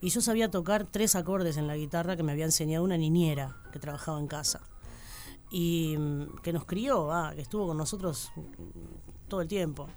Y 0.02 0.10
yo 0.10 0.20
sabía 0.20 0.52
tocar 0.52 0.86
tres 0.86 1.16
acordes 1.16 1.56
en 1.56 1.68
la 1.68 1.78
guitarra 1.78 2.18
que 2.18 2.24
me 2.24 2.34
había 2.34 2.44
enseñado 2.44 2.84
una 2.84 2.98
niñera 2.98 3.56
que 3.72 3.80
trabajaba 3.80 4.20
en 4.20 4.28
casa. 4.28 4.62
Y 5.54 5.96
mm, 5.98 6.38
que 6.42 6.52
nos 6.52 6.66
crió, 6.66 7.12
ah, 7.12 7.32
que 7.36 7.42
estuvo 7.42 7.68
con 7.68 7.78
nosotros 7.78 8.32
mm, 8.36 9.30
todo 9.30 9.40
el 9.42 9.48
tiempo. 9.48 9.88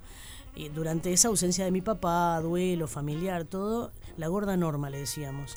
Y 0.55 0.69
durante 0.69 1.13
esa 1.13 1.29
ausencia 1.29 1.65
de 1.65 1.71
mi 1.71 1.81
papá, 1.81 2.41
duelo, 2.43 2.87
familiar, 2.87 3.45
todo, 3.45 3.91
la 4.19 4.29
gorda 4.29 4.57
Norma 4.57 4.91
le 4.91 4.99
decíamos. 4.99 5.55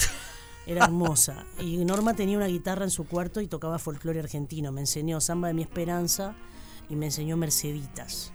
Era 0.65 0.85
hermosa. 0.85 1.45
Y 1.59 1.83
Norma 1.83 2.13
tenía 2.13 2.37
una 2.37 2.47
guitarra 2.47 2.85
en 2.85 2.91
su 2.91 3.07
cuarto 3.07 3.41
y 3.41 3.47
tocaba 3.47 3.77
folclore 3.77 4.19
argentino. 4.19 4.71
Me 4.71 4.81
enseñó 4.81 5.19
Samba 5.19 5.49
de 5.49 5.53
mi 5.53 5.63
Esperanza 5.63 6.35
y 6.89 6.95
me 6.95 7.07
enseñó 7.07 7.37
Merceditas. 7.37 8.31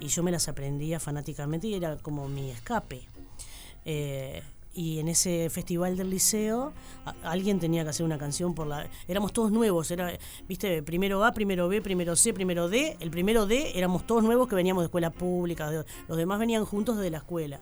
Y 0.00 0.08
yo 0.08 0.22
me 0.22 0.30
las 0.30 0.48
aprendía 0.48 1.00
fanáticamente 1.00 1.68
y 1.68 1.74
era 1.74 1.96
como 1.98 2.28
mi 2.28 2.50
escape. 2.50 3.06
Eh, 3.84 4.42
y 4.74 4.98
en 4.98 5.08
ese 5.08 5.48
festival 5.50 5.96
del 5.96 6.10
liceo 6.10 6.72
alguien 7.22 7.60
tenía 7.60 7.84
que 7.84 7.90
hacer 7.90 8.04
una 8.04 8.18
canción 8.18 8.54
por 8.54 8.66
la 8.66 8.88
éramos 9.06 9.32
todos 9.32 9.52
nuevos 9.52 9.90
era 9.90 10.18
viste 10.48 10.82
primero 10.82 11.24
A 11.24 11.32
primero 11.32 11.68
B 11.68 11.80
primero 11.80 12.16
C 12.16 12.34
primero 12.34 12.68
D 12.68 12.96
el 12.98 13.10
primero 13.10 13.46
D 13.46 13.78
éramos 13.78 14.06
todos 14.06 14.24
nuevos 14.24 14.48
que 14.48 14.56
veníamos 14.56 14.82
de 14.82 14.86
escuela 14.86 15.10
pública 15.10 15.70
los 16.08 16.16
demás 16.16 16.38
venían 16.38 16.64
juntos 16.64 16.96
desde 16.96 17.10
la 17.10 17.18
escuela. 17.18 17.60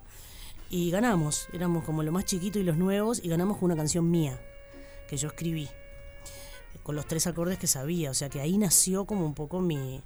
Y 0.71 0.91
ganamos 0.91 1.49
éramos 1.53 1.85
como 1.85 2.03
los 2.03 2.13
más 2.13 2.25
chiquitos 2.25 2.61
y 2.61 2.65
los 2.65 2.77
nuevos 2.77 3.23
y 3.23 3.29
ganamos 3.29 3.59
con 3.59 3.67
una 3.67 3.77
canción 3.77 4.11
mía 4.11 4.41
que 5.09 5.17
yo 5.17 5.29
escribí 5.29 5.69
con 6.83 6.97
los 6.97 7.07
tres 7.07 7.27
acordes 7.27 7.59
que 7.59 7.67
sabía 7.67 8.11
o 8.11 8.15
sea 8.15 8.31
que 8.31 8.41
ahí 8.41 8.57
nació 8.57 9.05
como 9.05 9.27
un 9.27 9.35
poco 9.35 9.61
mi 9.61 10.01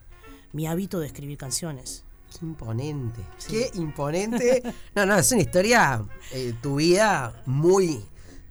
mi 0.53 0.67
hábito 0.67 0.99
de 0.99 1.07
escribir 1.07 1.39
canciones 1.39 2.05
Qué 2.39 2.45
imponente, 2.45 3.21
qué 3.49 3.71
imponente. 3.75 4.63
No, 4.95 5.07
no, 5.07 5.17
es 5.17 5.33
una 5.33 5.41
historia, 5.43 6.05
eh, 6.33 6.55
tu 6.61 6.77
vida 6.77 7.43
muy 7.47 8.05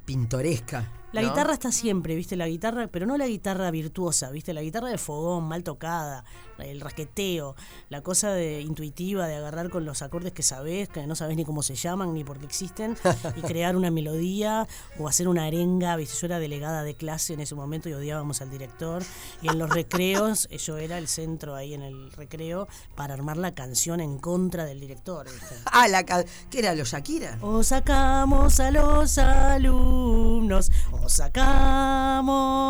pintoresca. 0.06 0.92
La 1.16 1.30
guitarra 1.30 1.54
está 1.54 1.72
siempre, 1.72 2.14
¿viste? 2.14 2.36
La 2.36 2.48
guitarra, 2.48 2.88
pero 2.88 3.06
no 3.06 3.18
la 3.18 3.28
guitarra 3.28 3.72
virtuosa, 3.72 4.32
¿viste? 4.32 4.54
La 4.54 4.62
guitarra 4.62 4.90
de 4.90 4.98
fogón, 4.98 5.46
mal 5.46 5.64
tocada, 5.64 6.26
el 6.60 6.82
rasqueteo, 6.82 7.56
la 7.90 8.02
cosa 8.02 8.32
de 8.34 8.62
intuitiva 8.62 9.26
de 9.26 9.36
agarrar 9.36 9.70
con 9.70 9.86
los 9.86 10.02
acordes 10.02 10.34
que 10.34 10.44
sabes, 10.44 10.90
que 10.90 11.08
no 11.08 11.16
sabes 11.16 11.38
ni 11.38 11.46
cómo 11.46 11.64
se 11.64 11.76
llaman 11.76 12.14
ni 12.14 12.24
por 12.24 12.38
qué 12.40 12.46
existen, 12.46 12.98
y 13.36 13.42
crear 13.48 13.76
una 13.76 13.92
melodía 13.92 14.68
o 15.00 15.08
hacer 15.08 15.28
una 15.28 15.46
arenga, 15.46 15.96
¿viste? 15.96 16.18
Yo 16.20 16.28
era 16.28 16.40
delegada 16.40 16.84
de 16.84 16.96
clase 16.96 17.34
en 17.34 17.40
ese 17.40 17.56
momento 17.56 17.88
y 17.88 17.94
odiábamos 17.94 18.42
al 18.42 18.50
director, 18.50 19.04
y 19.42 19.48
en 19.48 19.58
los 19.58 19.70
recreos 19.70 20.48
eh, 20.52 20.58
yo 20.58 20.78
era 20.78 20.98
el 20.98 21.08
centro 21.08 21.56
ahí 21.56 21.74
en 21.74 21.82
el 21.82 22.12
recreo 22.12 22.68
para 22.96 23.14
armar 23.14 23.38
la 23.38 23.54
canción 23.54 24.02
en 24.02 24.18
contra 24.18 24.66
del 24.66 24.80
director. 24.80 25.28
Ah, 25.78 25.88
la 25.88 26.04
¿qué 26.06 26.60
era? 26.60 26.74
¿Los 26.74 26.92
Shakira? 26.92 27.38
O 27.42 27.62
sacamos 27.64 28.60
a 28.60 28.72
los 28.72 29.18
alumnos, 29.18 30.72
sacamos 31.14 32.66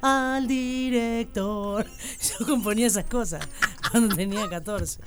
al 0.00 0.46
director. 0.46 1.86
Yo 2.38 2.46
componía 2.46 2.86
esas 2.86 3.04
cosas 3.04 3.46
cuando 3.90 4.14
tenía 4.14 4.48
14. 4.48 5.00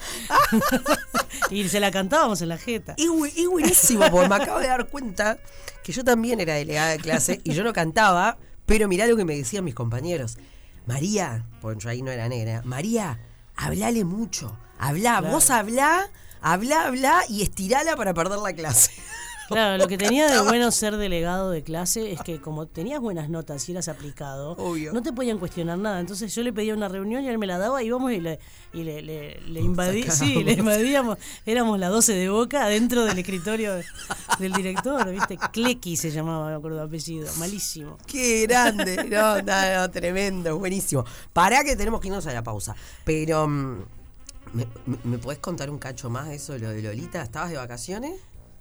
y 1.51 1.67
se 1.69 1.79
la 1.79 1.91
cantábamos 1.91 2.41
en 2.41 2.49
la 2.49 2.57
jeta. 2.57 2.95
Y, 2.97 3.07
buenísimo, 3.47 4.05
porque 4.11 4.29
me 4.29 4.35
acabo 4.35 4.59
de 4.59 4.67
dar 4.67 4.87
cuenta 4.87 5.39
que 5.83 5.91
yo 5.91 6.03
también 6.03 6.39
era 6.39 6.53
delegada 6.53 6.89
de 6.91 6.97
clase 6.99 7.41
y 7.43 7.53
yo 7.53 7.63
no 7.63 7.73
cantaba, 7.73 8.37
pero 8.65 8.87
mirá 8.87 9.07
lo 9.07 9.17
que 9.17 9.25
me 9.25 9.35
decían 9.35 9.63
mis 9.63 9.75
compañeros. 9.75 10.37
María, 10.85 11.45
porque 11.61 11.83
yo 11.83 11.89
ahí 11.89 12.01
no 12.01 12.11
era 12.11 12.27
negra, 12.29 12.61
María, 12.65 13.19
hablale 13.55 14.03
mucho. 14.05 14.57
Habla, 14.77 15.21
vos 15.21 15.49
hablá, 15.49 16.09
habla, 16.41 16.85
habla 16.85 17.21
y 17.27 17.41
estirala 17.43 17.95
para 17.95 18.13
perder 18.13 18.39
la 18.39 18.53
clase. 18.53 18.91
Claro, 19.59 19.77
lo 19.77 19.87
que 19.87 19.97
tenía 19.97 20.29
de 20.29 20.41
bueno 20.41 20.71
ser 20.71 20.95
delegado 20.97 21.49
de 21.49 21.63
clase 21.63 22.11
es 22.11 22.21
que 22.21 22.39
como 22.39 22.67
tenías 22.67 22.99
buenas 22.99 23.29
notas 23.29 23.67
y 23.67 23.71
eras 23.71 23.87
aplicado, 23.87 24.55
no 24.93 25.01
te 25.01 25.11
podían 25.11 25.39
cuestionar 25.39 25.77
nada. 25.77 25.99
Entonces 25.99 26.33
yo 26.33 26.43
le 26.43 26.53
pedía 26.53 26.73
una 26.73 26.87
reunión 26.87 27.23
y 27.23 27.29
él 27.29 27.37
me 27.37 27.47
la 27.47 27.57
daba 27.57 27.81
y 27.81 27.87
íbamos 27.87 28.11
y 28.11 28.19
le, 28.19 28.39
y 28.73 28.83
le, 28.83 29.01
le, 29.01 29.61
invadíamos. 29.61 31.17
Éramos 31.45 31.79
la 31.79 31.89
12 31.89 32.13
de 32.13 32.29
boca 32.29 32.67
dentro 32.67 33.05
del 33.05 33.17
escritorio 33.17 33.73
del 34.37 34.53
director, 34.53 35.09
¿viste? 35.09 35.37
Clequi 35.51 35.97
se 35.97 36.11
llamaba, 36.11 36.49
me 36.49 36.55
acuerdo 36.55 36.81
apellido. 36.81 37.27
Malísimo. 37.37 37.97
Qué 38.05 38.45
grande. 38.45 39.05
No, 39.09 39.41
no, 39.41 39.91
tremendo, 39.91 40.59
buenísimo. 40.59 41.03
Para 41.33 41.63
que 41.63 41.75
tenemos 41.75 41.99
que 41.99 42.07
irnos 42.07 42.27
a 42.27 42.33
la 42.33 42.43
pausa. 42.43 42.75
Pero... 43.03 43.47
Mm, 43.47 43.83
¿Me, 44.51 44.65
me, 45.03 45.19
podés 45.19 45.37
contar 45.37 45.69
un 45.69 45.77
cacho 45.77 46.09
más 46.09 46.27
de 46.27 46.35
eso, 46.35 46.57
lo 46.57 46.69
de 46.69 46.81
Lolita? 46.81 47.21
¿Estabas 47.21 47.51
de 47.51 47.57
vacaciones? 47.57 48.13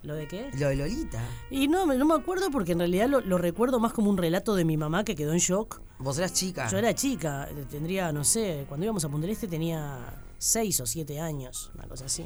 ¿Lo 0.02 0.14
de 0.14 0.28
qué? 0.28 0.50
Lo 0.58 0.68
de 0.68 0.76
Lolita. 0.76 1.20
Y 1.50 1.66
no, 1.66 1.86
no 1.86 2.04
me 2.04 2.14
acuerdo 2.14 2.50
porque 2.50 2.72
en 2.72 2.78
realidad 2.78 3.08
lo, 3.08 3.38
recuerdo 3.38 3.80
más 3.80 3.92
como 3.92 4.10
un 4.10 4.16
relato 4.16 4.54
de 4.54 4.64
mi 4.64 4.76
mamá 4.76 5.04
que 5.04 5.16
quedó 5.16 5.32
en 5.32 5.38
shock. 5.38 5.80
Vos 5.98 6.18
eras 6.18 6.32
chica. 6.32 6.68
Yo 6.68 6.78
era 6.78 6.94
chica, 6.94 7.48
tendría, 7.68 8.12
no 8.12 8.22
sé, 8.22 8.64
cuando 8.68 8.84
íbamos 8.84 9.04
a 9.04 9.08
Punta 9.08 9.26
Este 9.26 9.48
tenía 9.48 10.22
seis 10.38 10.80
o 10.80 10.86
siete 10.86 11.20
años, 11.20 11.70
una 11.74 11.88
cosa 11.88 12.04
así. 12.04 12.24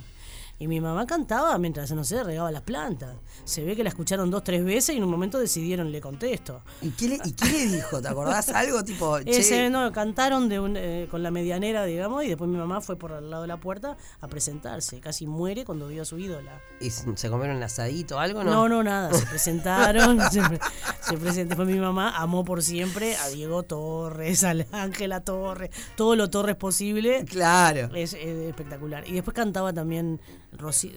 Y 0.63 0.69
mi 0.69 0.81
mamá 0.81 1.07
cantaba 1.07 1.59
mientras, 1.59 1.91
no 1.91 2.05
sé, 2.05 2.23
regaba 2.23 2.53
las 2.53 2.63
plantas. 2.63 3.17
Se 3.43 3.65
ve 3.65 3.75
que 3.75 3.83
la 3.83 3.89
escucharon 3.89 4.31
dos, 4.31 4.45
tres 4.45 4.65
veces 4.65 4.95
y 4.95 4.99
en 4.99 5.03
un 5.03 5.11
momento 5.11 5.41
decidieron, 5.41 5.91
le 5.91 6.01
contesto. 6.01 6.63
¿Y 6.81 6.91
qué 6.91 7.09
le, 7.09 7.19
y 7.25 7.33
qué 7.33 7.47
le 7.47 7.67
dijo? 7.67 8.01
¿Te 8.01 8.07
acordás 8.07 8.49
algo? 8.51 8.85
Tipo, 8.85 9.19
Ese, 9.27 9.71
no, 9.71 9.91
cantaron 9.91 10.49
de 10.49 10.61
eh, 10.77 11.09
con 11.11 11.25
la 11.25 11.33
medianera, 11.33 11.85
digamos, 11.85 12.23
y 12.23 12.29
después 12.29 12.49
mi 12.49 12.59
mamá 12.59 12.81
fue 12.81 12.95
por 12.95 13.13
al 13.13 13.29
lado 13.29 13.43
de 13.43 13.49
la 13.49 13.57
puerta 13.57 13.97
a 14.21 14.29
presentarse. 14.29 15.01
Casi 15.01 15.27
muere 15.27 15.65
cuando 15.65 15.89
vio 15.89 16.03
a 16.03 16.05
su 16.05 16.17
ídola. 16.17 16.61
¿Y 16.79 16.91
se 16.91 17.29
comieron 17.29 17.57
un 17.57 17.63
asadito 17.65 18.19
o 18.19 18.19
algo, 18.21 18.45
no? 18.45 18.53
No, 18.53 18.69
no, 18.69 18.85
nada. 18.85 19.13
Se 19.13 19.27
presentaron. 19.27 20.21
se, 21.01 21.19
presentó. 21.19 21.57
Fue 21.57 21.65
mi 21.65 21.81
mamá, 21.81 22.17
amó 22.17 22.45
por 22.45 22.63
siempre 22.63 23.17
a 23.17 23.31
Diego 23.31 23.65
Torres, 23.65 24.45
a 24.45 24.55
Ángela 24.71 25.25
Torres, 25.25 25.71
todo 25.97 26.15
lo 26.15 26.31
Torres 26.31 26.55
posible. 26.55 27.25
Claro. 27.25 27.91
es 27.97 28.15
espectacular. 28.15 29.09
Y 29.09 29.15
después 29.15 29.35
cantaba 29.35 29.73
también 29.73 30.21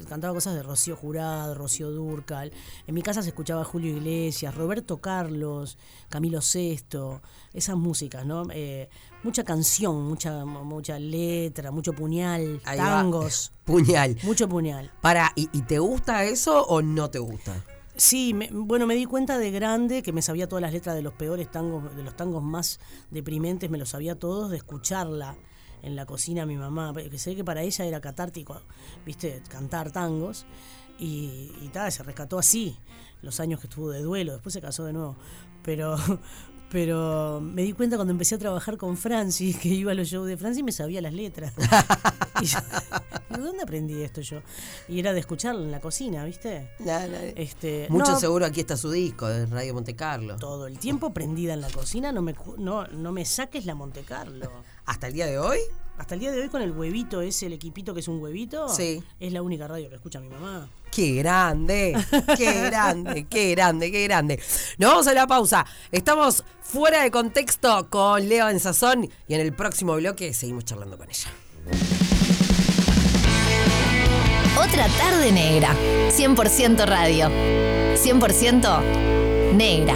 cantaba 0.08 0.34
cosas 0.34 0.56
de 0.56 0.64
Rocío 0.64 0.96
Jurado, 0.96 1.56
Rocío 1.56 1.92
Durcal. 1.92 2.52
En 2.88 2.96
mi 2.96 3.02
casa 3.02 3.22
se 3.22 3.30
escuchaba 3.30 3.64
Julio 3.64 3.96
Iglesias, 3.96 4.54
Roberto 4.56 4.98
Carlos, 4.98 5.78
Camilo 6.10 6.42
Sesto, 6.42 7.22
esas 7.54 7.76
músicas, 7.76 8.26
¿no? 8.26 8.46
Eh, 8.52 8.90
mucha 9.24 9.44
canción, 9.44 10.04
mucha, 10.08 10.46
mucha 10.46 11.00
letra, 11.00 11.72
mucho 11.72 11.94
puñal, 11.94 12.62
tangos. 12.64 13.52
Puñal. 13.66 14.16
Mucho 14.22 14.48
puñal. 14.48 14.92
Para, 15.02 15.32
¿y, 15.36 15.48
te 15.64 15.80
gusta 15.80 16.24
eso 16.24 16.64
o 16.66 16.84
no 16.84 17.10
te 17.10 17.18
gusta? 17.18 17.64
Sí, 17.98 18.38
bueno, 18.52 18.86
me 18.86 18.94
di 18.94 19.06
cuenta 19.06 19.40
de 19.40 19.50
grande 19.50 20.04
que 20.04 20.12
me 20.12 20.22
sabía 20.22 20.48
todas 20.48 20.62
las 20.62 20.74
letras 20.74 20.96
de 20.96 21.02
los 21.02 21.14
peores 21.14 21.50
tangos, 21.50 21.96
de 21.96 22.04
los 22.04 22.16
tangos 22.16 22.44
más 22.44 22.80
deprimentes, 23.10 23.72
me 23.72 23.80
los 23.80 23.90
sabía 23.90 24.20
todos, 24.20 24.52
de 24.52 24.58
escucharla 24.58 25.36
en 25.86 25.96
la 25.96 26.06
cocina 26.06 26.46
mi 26.46 26.58
mamá, 26.58 26.94
que 26.94 27.18
sé 27.18 27.36
que 27.36 27.44
para 27.44 27.62
ella 27.62 27.86
era 27.86 28.02
catártico, 28.02 28.60
viste, 29.06 29.42
cantar 29.50 29.92
tangos. 29.92 30.46
Y, 30.98 31.52
y 31.62 31.70
tal, 31.74 31.92
se 31.92 32.04
rescató 32.04 32.40
así 32.40 32.78
los 33.22 33.40
años 33.40 33.60
que 33.60 33.68
estuvo 33.68 33.90
de 33.90 34.02
duelo, 34.02 34.34
después 34.34 34.54
se 34.54 34.62
casó 34.62 34.86
de 34.86 34.94
nuevo. 34.94 35.16
Pero, 35.64 35.98
pero 36.72 37.42
me 37.42 37.64
di 37.64 37.74
cuenta 37.74 37.96
cuando 37.96 38.12
empecé 38.12 38.36
a 38.36 38.38
trabajar 38.38 38.78
con 38.78 38.98
Francis, 38.98 39.58
que 39.58 39.70
iba 39.70 39.92
a 39.92 39.96
los 39.96 40.08
shows 40.08 40.28
de 40.28 40.38
Francis 40.38 40.60
y 40.60 40.64
me 40.64 40.72
sabía 40.72 41.02
las 41.02 41.14
letras. 41.14 41.54
y 42.42 42.46
¿De 43.36 43.42
dónde 43.42 43.64
aprendí 43.64 44.02
esto 44.02 44.22
yo? 44.22 44.42
Y 44.88 45.00
era 45.00 45.14
de 45.14 45.20
escucharlo 45.20 45.62
en 45.62 45.72
la 45.72 45.80
cocina, 45.80 46.24
¿viste? 46.26 46.72
Este, 47.36 47.88
Mucho 47.90 48.18
seguro 48.18 48.46
aquí 48.46 48.62
está 48.62 48.78
su 48.78 48.92
disco 48.92 49.28
de 49.28 49.46
Radio 49.46 49.74
Monte 49.74 49.96
Carlo. 49.96 50.38
Todo 50.38 50.68
el 50.68 50.80
tiempo 50.80 51.14
prendida 51.14 51.54
en 51.54 51.62
la 51.62 51.70
cocina, 51.70 52.12
no 52.12 52.22
me, 52.22 52.36
no, 52.58 52.88
no 52.88 53.12
me 53.12 53.26
saques 53.26 53.66
la 53.66 53.76
Monte 53.76 54.04
Carlo. 54.04 54.52
¿Hasta 54.86 55.08
el 55.08 55.14
día 55.14 55.26
de 55.26 55.40
hoy? 55.40 55.60
Hasta 55.98 56.14
el 56.16 56.20
día 56.20 56.32
de 56.32 56.42
hoy 56.42 56.50
con 56.50 56.62
el 56.62 56.72
huevito 56.72 57.22
ese, 57.22 57.46
el 57.46 57.54
equipito 57.54 57.94
que 57.94 58.02
es 58.02 58.08
un 58.08 58.22
huevito, 58.22 58.68
sí. 58.68 59.02
es 59.20 59.32
la 59.32 59.42
única 59.42 59.68
radio 59.68 59.90
que 59.90 59.96
escucha 59.96 60.20
mi 60.20 60.28
mamá. 60.28 60.70
¡Qué 60.92 61.16
grande! 61.16 61.96
¡Qué 62.38 62.62
grande! 62.66 63.26
¡Qué 63.30 63.52
grande! 63.52 63.92
¡Qué 63.92 64.04
grande! 64.04 64.40
Nos 64.78 64.92
vamos 64.92 65.08
a 65.08 65.14
la 65.14 65.26
pausa. 65.26 65.66
Estamos 65.92 66.44
fuera 66.62 67.04
de 67.04 67.12
contexto 67.12 67.90
con 67.90 68.28
Leo 68.28 68.50
en 68.50 68.60
Sazón 68.60 69.10
y 69.28 69.34
en 69.34 69.40
el 69.40 69.54
próximo 69.54 69.96
bloque 69.96 70.34
seguimos 70.34 70.66
charlando 70.66 70.98
con 70.98 71.10
ella. 71.10 71.32
Otra 74.58 74.88
tarde 74.98 75.32
negra. 75.32 75.74
100% 76.10 76.86
radio. 76.86 77.30
100% 77.96 79.54
negra. 79.54 79.96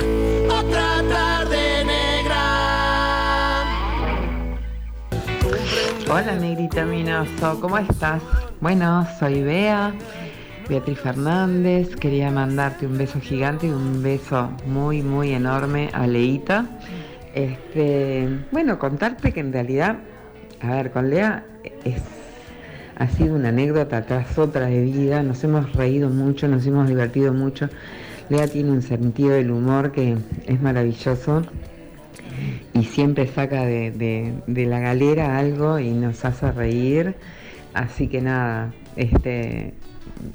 Hola 6.12 6.36
negrita 6.40 6.86
Minoso, 6.86 7.62
¿cómo 7.62 7.78
estás? 7.78 8.24
Bueno, 8.62 9.06
soy 9.20 9.44
Bea, 9.44 9.94
Beatriz 10.68 11.00
Fernández. 11.00 11.96
Quería 11.96 12.32
mandarte 12.32 12.88
un 12.88 12.98
beso 12.98 13.22
gigante 13.22 13.68
y 13.68 13.70
un 13.70 14.02
beso 14.02 14.50
muy, 14.66 15.04
muy 15.04 15.34
enorme 15.34 15.92
a 15.94 16.08
Leita. 16.08 16.66
Este, 17.36 18.28
bueno, 18.52 18.80
contarte 18.80 19.32
que 19.32 19.40
en 19.40 19.54
realidad, 19.54 19.98
a 20.62 20.72
ver, 20.72 20.90
con 20.90 21.12
Lea 21.12 21.46
ha 22.96 23.08
sido 23.10 23.36
una 23.36 23.50
anécdota 23.50 24.02
tras 24.02 24.36
otra 24.40 24.66
de 24.66 24.82
vida, 24.82 25.22
nos 25.22 25.44
hemos 25.44 25.72
reído 25.74 26.10
mucho, 26.10 26.48
nos 26.48 26.66
hemos 26.66 26.88
divertido 26.88 27.34
mucho. 27.34 27.70
Lea 28.30 28.48
tiene 28.48 28.72
un 28.72 28.82
sentido 28.82 29.34
del 29.34 29.52
humor 29.52 29.92
que 29.92 30.18
es 30.48 30.60
maravilloso 30.60 31.44
y 32.74 32.84
siempre 32.84 33.28
saca 33.28 33.66
de, 33.66 34.34
la 34.48 34.80
galera 34.80 35.38
algo 35.38 35.80
y 35.80 35.92
nos 35.92 36.26
hace 36.26 36.52
reír. 36.52 37.16
Así 37.74 38.08
que 38.08 38.22
nada, 38.22 38.74
este, 38.96 39.74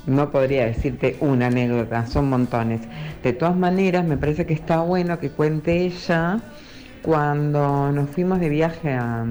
no 0.06 0.30
podría 0.30 0.66
decirte 0.66 1.16
una 1.20 1.46
anécdota, 1.46 2.06
son 2.06 2.28
montones. 2.28 2.80
De 3.22 3.32
todas 3.32 3.56
maneras, 3.56 4.04
me 4.04 4.16
parece 4.16 4.46
que 4.46 4.54
está 4.54 4.80
bueno 4.80 5.18
que 5.18 5.30
cuente 5.30 5.82
ella 5.82 6.40
cuando 7.02 7.92
nos 7.92 8.08
fuimos 8.10 8.40
de 8.40 8.48
viaje 8.48 8.92
a, 8.92 9.24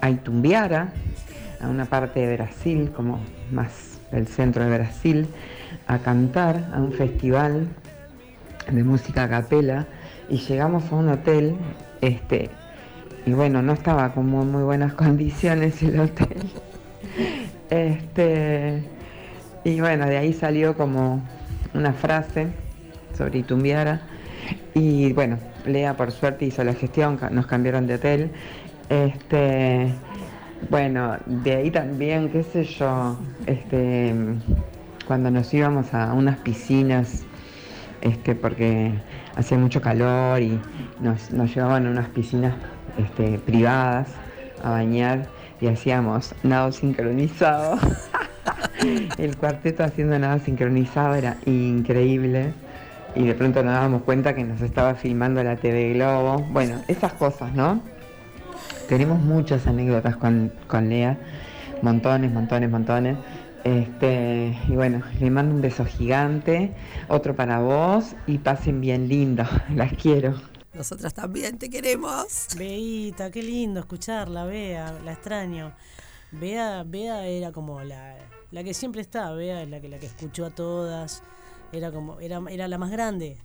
a 0.00 0.10
Itumbiara, 0.10 0.92
a 1.60 1.68
una 1.68 1.84
parte 1.84 2.26
de 2.26 2.36
Brasil, 2.36 2.90
como 2.94 3.20
más 3.50 4.00
el 4.12 4.26
centro 4.26 4.64
de 4.64 4.78
Brasil, 4.78 5.26
a 5.86 5.98
cantar 5.98 6.70
a 6.72 6.78
un 6.80 6.92
festival 6.92 7.66
de 8.70 8.84
música 8.84 9.24
a 9.24 9.28
capela 9.28 9.86
y 10.32 10.38
llegamos 10.38 10.90
a 10.90 10.94
un 10.94 11.10
hotel, 11.10 11.56
este, 12.00 12.48
y 13.26 13.32
bueno, 13.34 13.60
no 13.60 13.74
estaba 13.74 14.14
como 14.14 14.40
en 14.42 14.50
muy 14.50 14.62
buenas 14.62 14.94
condiciones 14.94 15.82
el 15.82 16.00
hotel. 16.00 16.38
Este, 17.68 18.82
y 19.62 19.78
bueno, 19.80 20.06
de 20.06 20.16
ahí 20.16 20.32
salió 20.32 20.74
como 20.74 21.22
una 21.74 21.92
frase 21.92 22.46
sobre 23.16 23.40
Itumbiara. 23.40 24.00
Y 24.72 25.12
bueno, 25.12 25.38
Lea 25.66 25.98
por 25.98 26.10
suerte 26.10 26.46
hizo 26.46 26.64
la 26.64 26.72
gestión, 26.72 27.20
nos 27.30 27.46
cambiaron 27.46 27.86
de 27.86 27.94
hotel. 27.96 28.30
Este, 28.88 29.92
bueno, 30.70 31.18
de 31.26 31.56
ahí 31.56 31.70
también, 31.70 32.30
qué 32.30 32.42
sé 32.42 32.64
yo, 32.64 33.18
este, 33.44 34.14
cuando 35.06 35.30
nos 35.30 35.52
íbamos 35.52 35.92
a 35.92 36.14
unas 36.14 36.38
piscinas, 36.38 37.22
este, 38.00 38.34
porque 38.34 38.94
hacía 39.36 39.58
mucho 39.58 39.80
calor 39.80 40.40
y 40.42 40.60
nos, 41.00 41.30
nos 41.30 41.54
llevaban 41.54 41.86
a 41.86 41.90
unas 41.90 42.08
piscinas 42.08 42.54
este, 42.98 43.38
privadas 43.38 44.08
a 44.62 44.70
bañar 44.70 45.26
y 45.60 45.68
hacíamos 45.68 46.34
nado 46.42 46.72
sincronizado. 46.72 47.78
El 49.18 49.36
cuarteto 49.36 49.84
haciendo 49.84 50.18
nado 50.18 50.40
sincronizado 50.40 51.14
era 51.14 51.36
increíble 51.46 52.52
y 53.14 53.24
de 53.24 53.34
pronto 53.34 53.62
nos 53.62 53.74
dábamos 53.74 54.02
cuenta 54.02 54.34
que 54.34 54.44
nos 54.44 54.60
estaba 54.60 54.94
filmando 54.94 55.42
la 55.44 55.56
TV 55.56 55.92
Globo. 55.94 56.38
Bueno, 56.50 56.80
esas 56.88 57.12
cosas, 57.12 57.52
¿no? 57.54 57.80
Tenemos 58.88 59.20
muchas 59.20 59.66
anécdotas 59.66 60.16
con, 60.16 60.52
con 60.66 60.88
Lea, 60.88 61.16
montones, 61.82 62.32
montones, 62.32 62.70
montones. 62.70 63.16
Este, 63.64 64.58
y 64.68 64.72
bueno, 64.72 65.02
le 65.20 65.30
mando 65.30 65.54
un 65.54 65.60
beso 65.60 65.84
gigante, 65.84 66.72
otro 67.08 67.36
para 67.36 67.60
vos 67.60 68.16
y 68.26 68.38
pasen 68.38 68.80
bien 68.80 69.08
lindo, 69.08 69.44
las 69.74 69.92
quiero. 69.94 70.34
Nosotras 70.74 71.14
también 71.14 71.58
te 71.58 71.70
queremos. 71.70 72.48
Beita, 72.56 73.30
qué 73.30 73.42
lindo 73.42 73.80
escucharla, 73.80 74.44
Bea, 74.44 74.92
la 75.04 75.12
extraño. 75.12 75.74
Bea, 76.32 76.82
Bea 76.82 77.26
era 77.26 77.52
como 77.52 77.82
la, 77.82 78.16
la 78.50 78.64
que 78.64 78.74
siempre 78.74 79.02
está, 79.02 79.30
Bea 79.32 79.62
es 79.62 79.68
la 79.68 79.80
que, 79.80 79.88
la 79.88 79.98
que 79.98 80.06
escuchó 80.06 80.46
a 80.46 80.50
todas, 80.50 81.22
era 81.72 81.92
como, 81.92 82.18
era, 82.20 82.40
era 82.50 82.68
la 82.68 82.78
más 82.78 82.90
grande, 82.90 83.36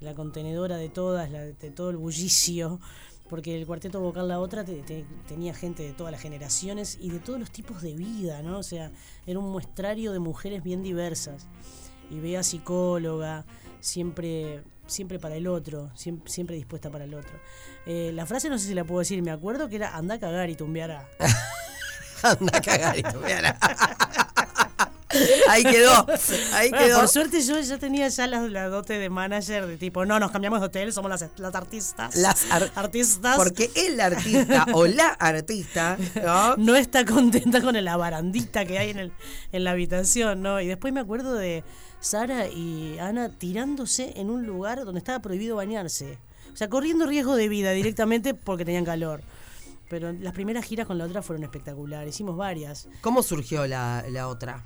la 0.00 0.14
contenedora 0.14 0.76
de 0.76 0.88
todas, 0.88 1.30
la, 1.30 1.40
de 1.40 1.70
todo 1.70 1.90
el 1.90 1.96
bullicio, 1.96 2.80
porque 3.32 3.56
el 3.58 3.64
cuarteto 3.66 3.98
vocal 3.98 4.28
La 4.28 4.40
Otra 4.40 4.62
tenía 4.62 5.54
gente 5.54 5.82
de 5.82 5.94
todas 5.94 6.12
las 6.12 6.20
generaciones 6.20 6.98
y 7.00 7.08
de 7.08 7.18
todos 7.18 7.40
los 7.40 7.50
tipos 7.50 7.80
de 7.80 7.94
vida, 7.94 8.42
¿no? 8.42 8.58
O 8.58 8.62
sea, 8.62 8.90
era 9.26 9.38
un 9.38 9.50
muestrario 9.50 10.12
de 10.12 10.18
mujeres 10.18 10.62
bien 10.62 10.82
diversas. 10.82 11.46
Y 12.10 12.20
Bea 12.20 12.42
psicóloga, 12.42 13.46
siempre 13.80 14.62
siempre 14.86 15.18
para 15.18 15.36
el 15.36 15.46
otro, 15.46 15.90
siempre, 15.94 16.30
siempre 16.30 16.56
dispuesta 16.56 16.90
para 16.90 17.04
el 17.04 17.14
otro. 17.14 17.32
Eh, 17.86 18.10
la 18.12 18.26
frase 18.26 18.50
no 18.50 18.58
sé 18.58 18.66
si 18.66 18.74
la 18.74 18.84
puedo 18.84 18.98
decir, 18.98 19.22
me 19.22 19.30
acuerdo 19.30 19.70
que 19.70 19.76
era 19.76 19.96
anda 19.96 20.16
a 20.16 20.20
cagar 20.20 20.50
y 20.50 20.54
tumbeará. 20.54 21.08
anda 22.22 22.58
a 22.58 22.60
cagar 22.60 22.98
y 22.98 23.02
tumbeará. 23.02 23.58
Ahí 25.48 25.62
quedó, 25.64 26.06
ahí 26.52 26.70
quedó. 26.70 27.00
Por 27.00 27.08
suerte 27.08 27.42
yo 27.42 27.58
ya 27.60 27.78
tenía 27.78 28.08
ya 28.08 28.26
la, 28.26 28.68
dote 28.68 28.98
de 28.98 29.10
manager 29.10 29.66
de 29.66 29.76
tipo, 29.76 30.04
no, 30.04 30.18
nos 30.18 30.30
cambiamos 30.30 30.60
de 30.60 30.66
hotel, 30.66 30.92
somos 30.92 31.10
las, 31.10 31.26
las 31.36 31.54
artistas. 31.54 32.16
Las 32.16 32.46
artistas. 32.50 33.36
Porque 33.36 33.70
el 33.74 34.00
artista 34.00 34.66
o 34.72 34.86
la 34.86 35.08
artista 35.08 35.98
¿no? 36.22 36.56
no 36.56 36.76
está 36.76 37.04
contenta 37.04 37.60
con 37.60 37.82
la 37.82 37.96
barandita 37.96 38.64
que 38.64 38.78
hay 38.78 38.90
en, 38.90 38.98
el, 38.98 39.12
en 39.52 39.64
la 39.64 39.72
habitación, 39.72 40.42
¿no? 40.42 40.60
Y 40.60 40.66
después 40.66 40.92
me 40.92 41.00
acuerdo 41.00 41.34
de 41.34 41.64
Sara 42.00 42.48
y 42.48 42.98
Ana 42.98 43.30
tirándose 43.30 44.12
en 44.16 44.30
un 44.30 44.46
lugar 44.46 44.84
donde 44.84 44.98
estaba 44.98 45.20
prohibido 45.20 45.56
bañarse. 45.56 46.18
O 46.52 46.56
sea, 46.56 46.68
corriendo 46.68 47.06
riesgo 47.06 47.36
de 47.36 47.48
vida 47.48 47.72
directamente 47.72 48.34
porque 48.34 48.64
tenían 48.64 48.84
calor. 48.84 49.22
Pero 49.88 50.12
las 50.12 50.32
primeras 50.32 50.64
giras 50.64 50.86
con 50.86 50.98
la 50.98 51.04
otra 51.04 51.22
fueron 51.22 51.44
espectaculares. 51.44 52.14
Hicimos 52.14 52.36
varias. 52.36 52.88
¿Cómo 53.00 53.22
surgió 53.22 53.66
la, 53.66 54.04
la 54.08 54.28
otra? 54.28 54.64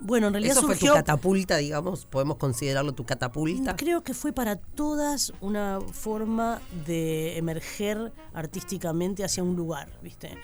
Bueno, 0.00 0.28
en 0.28 0.34
realidad 0.34 0.56
¿Eso 0.56 0.66
surgió, 0.66 0.78
fue 0.78 0.88
tu 0.88 0.94
catapulta, 0.94 1.56
digamos? 1.56 2.06
¿Podemos 2.06 2.36
considerarlo 2.36 2.92
tu 2.92 3.04
catapulta? 3.04 3.76
Creo 3.76 4.02
que 4.02 4.14
fue 4.14 4.32
para 4.32 4.56
todas 4.56 5.32
una 5.40 5.80
forma 5.92 6.60
de 6.86 7.36
emerger 7.36 8.12
artísticamente 8.32 9.24
hacia 9.24 9.42
un 9.42 9.56
lugar, 9.56 9.88
¿viste? 10.02 10.38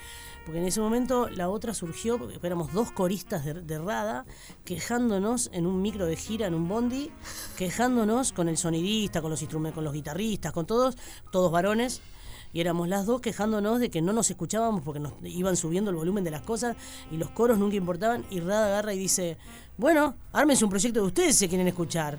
Porque 0.44 0.61
en 0.61 0.66
ese 0.66 0.80
momento 0.80 1.28
la 1.30 1.48
otra 1.48 1.72
surgió, 1.72 2.18
porque 2.18 2.38
éramos 2.42 2.72
dos 2.72 2.90
coristas 2.90 3.44
de, 3.44 3.78
Rada, 3.78 4.26
quejándonos 4.64 5.50
en 5.52 5.66
un 5.66 5.80
micro 5.80 6.07
de 6.07 6.16
gira, 6.16 6.46
en 6.46 6.54
un 6.54 6.68
bondi, 6.68 7.11
quejándonos 7.57 8.33
con 8.33 8.48
el 8.48 8.59
sonidista, 8.59 9.22
con 9.22 9.30
los 9.30 9.40
instrumentos, 9.40 9.76
con 9.76 9.85
los 9.85 9.92
guitarristas, 9.94 10.52
con 10.52 10.66
todos, 10.66 10.96
todos 11.30 11.50
varones, 11.50 12.02
y 12.54 12.60
éramos 12.60 12.88
las 12.88 13.04
dos 13.04 13.20
quejándonos 13.20 13.80
de 13.80 13.90
que 13.90 14.00
no 14.00 14.14
nos 14.14 14.30
escuchábamos 14.30 14.82
porque 14.82 15.00
nos 15.00 15.12
iban 15.24 15.56
subiendo 15.56 15.90
el 15.90 15.96
volumen 15.96 16.24
de 16.24 16.30
las 16.30 16.40
cosas 16.40 16.76
y 17.10 17.16
los 17.16 17.28
coros 17.30 17.58
nunca 17.58 17.76
importaban 17.76 18.24
y 18.30 18.40
Rada 18.40 18.68
agarra 18.68 18.94
y 18.94 18.98
dice, 18.98 19.36
bueno, 19.76 20.14
ármense 20.32 20.64
un 20.64 20.70
proyecto 20.70 21.00
de 21.00 21.06
ustedes 21.06 21.36
si 21.36 21.48
quieren 21.48 21.66
escuchar. 21.66 22.18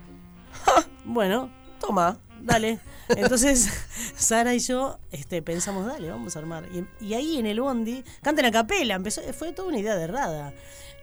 bueno, 1.05 1.49
toma, 1.79 2.19
dale. 2.41 2.79
Entonces, 3.07 3.69
Sara 4.17 4.53
y 4.53 4.59
yo 4.59 4.99
este, 5.11 5.41
pensamos, 5.41 5.85
dale, 5.85 6.09
vamos 6.09 6.35
a 6.35 6.39
armar. 6.39 6.67
Y, 6.99 7.13
ahí 7.13 7.37
en 7.37 7.45
el 7.45 7.61
bondi, 7.61 8.03
canten 8.21 8.45
a 8.45 8.51
capela, 8.51 8.95
empezó, 8.95 9.21
fue 9.33 9.53
toda 9.53 9.69
una 9.69 9.79
idea 9.79 9.95
de 9.95 10.07
Rada. 10.07 10.53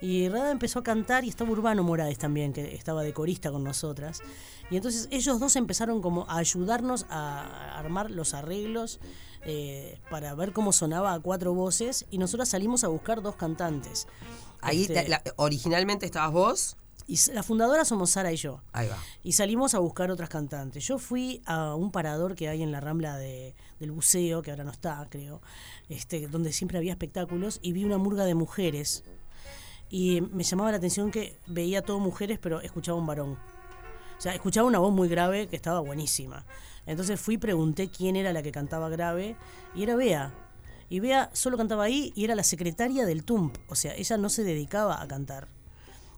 Y 0.03 0.29
Rada 0.29 0.51
empezó 0.51 0.81
a 0.81 0.83
cantar 0.83 1.25
y 1.25 1.29
estaba 1.29 1.51
Urbano 1.53 1.85
Morales 1.85 2.19
también, 2.19 2.53
que 2.53 2.75
estaba 2.75 3.05
de 3.05 3.13
corista 3.13 3.53
con 3.53 3.63
nosotras. 3.63 4.21
Y 4.69 4.77
entonces 4.77 5.07
ellos 5.13 5.39
dos 5.39 5.55
empezaron 5.55 6.03
como 6.03 6.29
a 6.29 6.39
ayudarnos 6.39 7.07
a 7.09 7.79
armar 7.79 8.11
los 8.11 8.35
arreglos 8.35 8.99
eh, 9.45 10.01
para 10.11 10.35
ver 10.35 10.53
cómo 10.53 10.73
sonaba 10.73 11.15
a 11.15 11.21
cuatro 11.21 11.55
voces 11.55 12.05
y 12.11 12.19
nosotras 12.19 12.49
salimos 12.49 12.83
a 12.83 12.89
buscar 12.89 13.23
dos 13.23 13.37
cantantes. 13.37 14.09
Ahí 14.61 14.83
este, 14.83 15.07
originalmente 15.37 16.05
estabas 16.05 16.33
vos. 16.33 16.77
Y 17.07 17.19
la 17.33 17.45
fundadora 17.45 17.85
somos 17.85 18.11
Sara 18.11 18.33
y 18.33 18.37
yo. 18.37 18.61
Ahí 18.73 18.89
va. 18.89 18.99
Y 19.23 19.33
salimos 19.33 19.75
a 19.75 19.79
buscar 19.79 20.11
otras 20.11 20.29
cantantes. 20.29 20.85
Yo 20.85 20.99
fui 20.99 21.43
a 21.47 21.77
un 21.77 21.93
parador 21.93 22.35
que 22.35 22.49
hay 22.49 22.63
en 22.63 22.73
la 22.73 22.81
rambla 22.81 23.17
de, 23.19 23.55
del 23.79 23.93
buceo, 23.93 24.43
que 24.43 24.51
ahora 24.51 24.65
no 24.65 24.73
está, 24.73 25.07
creo, 25.11 25.43
este, 25.89 26.27
donde 26.27 26.53
siempre 26.53 26.79
había 26.79 26.93
espectáculos, 26.93 27.61
y 27.63 27.73
vi 27.73 27.85
una 27.85 27.99
murga 27.99 28.25
de 28.25 28.35
mujeres. 28.35 29.05
Y 29.93 30.23
me 30.23 30.43
llamaba 30.43 30.71
la 30.71 30.79
atención 30.79 31.11
que 31.11 31.39
veía 31.47 31.83
todo 31.83 31.99
mujeres, 31.99 32.39
pero 32.41 32.63
escuchaba 32.63 32.97
un 32.97 33.07
varón. 33.07 33.33
O 34.17 34.21
sea, 34.23 34.33
escuchaba 34.33 34.67
una 34.67 34.79
voz 34.79 34.91
muy 34.91 35.07
grave 35.07 35.49
que 35.49 35.57
estaba 35.57 35.81
buenísima. 35.81 36.47
Entonces 36.87 37.21
fui 37.21 37.35
y 37.35 37.39
pregunté 37.39 37.91
quién 37.91 38.17
era 38.17 38.33
la 38.33 38.43
que 38.43 38.53
cantaba 38.53 38.89
grave 38.89 39.37
y 39.75 39.83
era 39.83 39.95
Bea. 39.95 40.33
Y 40.89 41.01
Bea 41.01 41.29
solo 41.35 41.59
cantaba 41.59 41.85
ahí 41.85 42.11
y 42.17 42.25
era 42.25 42.35
la 42.35 42.43
secretaria 42.43 43.05
del 43.05 43.23
TUMP. 43.23 43.59
O 43.69 43.75
sea, 43.75 43.95
ella 43.95 44.17
no 44.17 44.31
se 44.31 44.45
dedicaba 44.45 45.03
a 45.03 45.07
cantar 45.07 45.49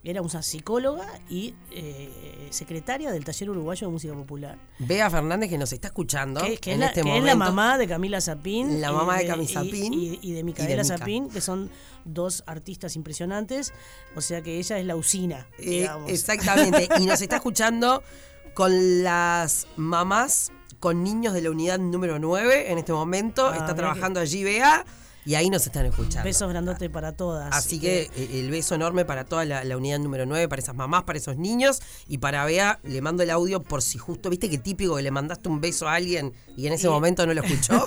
era 0.04 0.20
una 0.20 0.42
psicóloga 0.42 1.06
y 1.30 1.54
eh, 1.70 2.48
secretaria 2.50 3.10
del 3.10 3.24
Taller 3.24 3.50
Uruguayo 3.50 3.86
de 3.86 3.92
Música 3.92 4.14
Popular. 4.14 4.58
Bea 4.78 5.08
Fernández, 5.08 5.48
que 5.48 5.56
nos 5.56 5.72
está 5.72 5.88
escuchando 5.88 6.42
que, 6.42 6.72
en 6.72 6.74
es, 6.74 6.78
la, 6.78 6.86
este 6.86 7.02
que 7.02 7.16
es 7.16 7.24
la 7.24 7.34
mamá 7.34 7.78
de 7.78 7.88
Camila 7.88 8.20
Zapín. 8.20 8.82
La 8.82 8.92
mamá 8.92 9.16
de, 9.16 9.26
Camila 9.26 9.50
Zapín. 9.50 10.18
Y, 10.20 10.32
de 10.32 10.44
Micaela 10.44 10.84
Zapín, 10.84 11.30
que 11.30 11.40
son 11.40 11.70
dos 12.04 12.44
artistas 12.46 12.96
impresionantes. 12.96 13.72
O 14.14 14.20
sea 14.20 14.42
que 14.42 14.58
ella 14.58 14.78
es 14.78 14.84
la 14.84 14.94
usina. 14.94 15.46
Eh, 15.58 15.88
exactamente. 16.06 16.88
y 17.00 17.06
nos 17.06 17.22
está 17.22 17.36
escuchando 17.36 18.02
con 18.52 19.02
las 19.02 19.66
mamás 19.76 20.52
con 20.80 21.02
niños 21.02 21.32
de 21.32 21.40
la 21.40 21.50
unidad 21.50 21.78
número 21.78 22.18
9 22.18 22.70
en 22.70 22.76
este 22.76 22.92
momento. 22.92 23.48
Ah, 23.48 23.56
está 23.56 23.74
trabajando 23.74 24.20
allí 24.20 24.44
Bea. 24.44 24.84
Y 25.26 25.36
ahí 25.36 25.48
nos 25.48 25.66
están 25.66 25.86
escuchando. 25.86 26.24
Besos 26.24 26.48
grandote 26.48 26.90
para 26.90 27.12
todas. 27.12 27.54
Así 27.54 27.80
que 27.80 28.10
eh, 28.14 28.40
el 28.40 28.50
beso 28.50 28.74
enorme 28.74 29.04
para 29.04 29.24
toda 29.24 29.44
la, 29.44 29.76
unidad 29.76 29.98
número 29.98 30.26
9, 30.26 30.48
para 30.48 30.60
esas 30.60 30.74
mamás, 30.74 31.04
para 31.04 31.18
esos 31.18 31.36
niños. 31.36 31.80
Y 32.08 32.18
para 32.18 32.44
Bea, 32.44 32.78
le 32.82 33.00
mando 33.00 33.22
el 33.22 33.30
audio 33.30 33.62
por 33.62 33.82
si 33.82 33.98
justo, 33.98 34.28
viste 34.30 34.50
que 34.50 34.58
típico 34.58 34.96
que 34.96 35.02
le 35.02 35.10
mandaste 35.10 35.48
un 35.48 35.60
beso 35.60 35.88
a 35.88 35.94
alguien 35.94 36.32
y 36.56 36.66
en 36.66 36.74
ese 36.74 36.88
momento 36.88 37.26
no 37.26 37.32
lo 37.32 37.42
escuchó. 37.42 37.86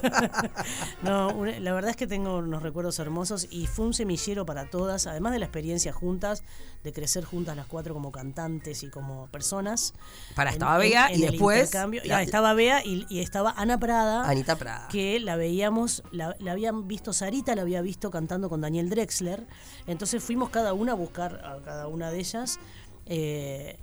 no, 1.03 1.45
la 1.45 1.73
verdad 1.73 1.91
es 1.91 1.95
que 1.95 2.07
tengo 2.07 2.37
unos 2.37 2.63
recuerdos 2.63 2.99
hermosos 2.99 3.47
y 3.49 3.67
fue 3.67 3.85
un 3.85 3.93
semillero 3.93 4.45
para 4.45 4.69
todas, 4.69 5.07
además 5.07 5.33
de 5.33 5.39
la 5.39 5.45
experiencia 5.45 5.93
juntas, 5.93 6.43
de 6.83 6.93
crecer 6.93 7.23
juntas 7.23 7.55
las 7.55 7.67
cuatro 7.67 7.93
como 7.93 8.11
cantantes 8.11 8.83
y 8.83 8.89
como 8.89 9.27
personas. 9.27 9.93
Para, 10.35 10.51
estaba 10.51 10.77
Bea 10.77 11.13
y 11.13 11.21
después. 11.21 11.71
estaba 11.73 12.53
Bea 12.53 12.83
y, 12.83 13.19
estaba 13.19 13.53
Ana 13.57 13.79
Prada. 13.79 14.27
Anita 14.27 14.55
Prada. 14.55 14.87
Que 14.87 15.19
la 15.19 15.35
veíamos, 15.35 16.03
la, 16.11 16.35
la 16.39 16.51
habían 16.53 16.87
visto 16.87 17.13
Sarita 17.27 17.55
la 17.55 17.63
había 17.63 17.81
visto 17.81 18.09
cantando 18.09 18.47
con 18.47 18.61
Daniel 18.61 18.89
Drexler. 18.89 19.45
Entonces 19.85 20.23
fuimos 20.23 20.49
cada 20.49 20.71
una 20.71 20.93
a 20.93 20.95
buscar 20.95 21.41
a 21.43 21.61
cada 21.61 21.89
una 21.89 22.09
de 22.09 22.19
ellas. 22.19 22.57
Eh, 23.05 23.75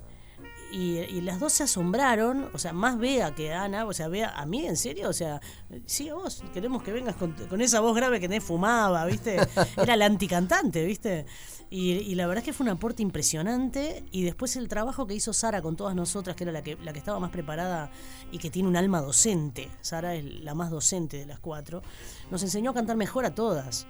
y, 0.71 0.97
y 0.99 1.21
las 1.21 1.39
dos 1.39 1.53
se 1.53 1.63
asombraron, 1.63 2.49
o 2.53 2.57
sea, 2.57 2.73
más 2.73 2.97
Bea 2.97 3.33
que 3.33 3.53
Ana, 3.53 3.85
o 3.85 3.93
sea, 3.93 4.07
Bea, 4.07 4.29
a 4.29 4.45
mí, 4.45 4.65
¿en 4.65 4.77
serio? 4.77 5.09
O 5.09 5.13
sea, 5.13 5.41
sí, 5.85 6.09
a 6.09 6.15
vos, 6.15 6.43
queremos 6.53 6.83
que 6.83 6.91
vengas 6.91 7.15
con, 7.15 7.31
con 7.49 7.61
esa 7.61 7.79
voz 7.79 7.95
grave 7.95 8.19
que 8.19 8.27
tenés 8.27 8.43
fumaba, 8.43 9.05
¿viste? 9.05 9.37
Era 9.77 9.95
la 9.95 10.05
anticantante, 10.05 10.83
¿viste? 10.85 11.25
Y, 11.69 11.91
y 11.93 12.15
la 12.15 12.27
verdad 12.27 12.41
es 12.41 12.45
que 12.45 12.53
fue 12.53 12.65
un 12.65 12.71
aporte 12.71 13.01
impresionante. 13.01 14.03
Y 14.11 14.23
después 14.23 14.55
el 14.55 14.67
trabajo 14.67 15.07
que 15.07 15.15
hizo 15.15 15.33
Sara 15.33 15.61
con 15.61 15.75
todas 15.75 15.95
nosotras, 15.95 16.35
que 16.35 16.43
era 16.43 16.51
la 16.51 16.61
que, 16.61 16.77
la 16.77 16.93
que 16.93 16.99
estaba 16.99 17.19
más 17.19 17.31
preparada 17.31 17.91
y 18.31 18.37
que 18.37 18.49
tiene 18.49 18.69
un 18.69 18.77
alma 18.77 19.01
docente. 19.01 19.69
Sara 19.81 20.15
es 20.15 20.25
la 20.25 20.53
más 20.53 20.71
docente 20.71 21.17
de 21.17 21.25
las 21.25 21.39
cuatro. 21.39 21.81
Nos 22.31 22.43
enseñó 22.43 22.71
a 22.71 22.73
cantar 22.73 22.97
mejor 22.97 23.25
a 23.25 23.33
todas. 23.33 23.87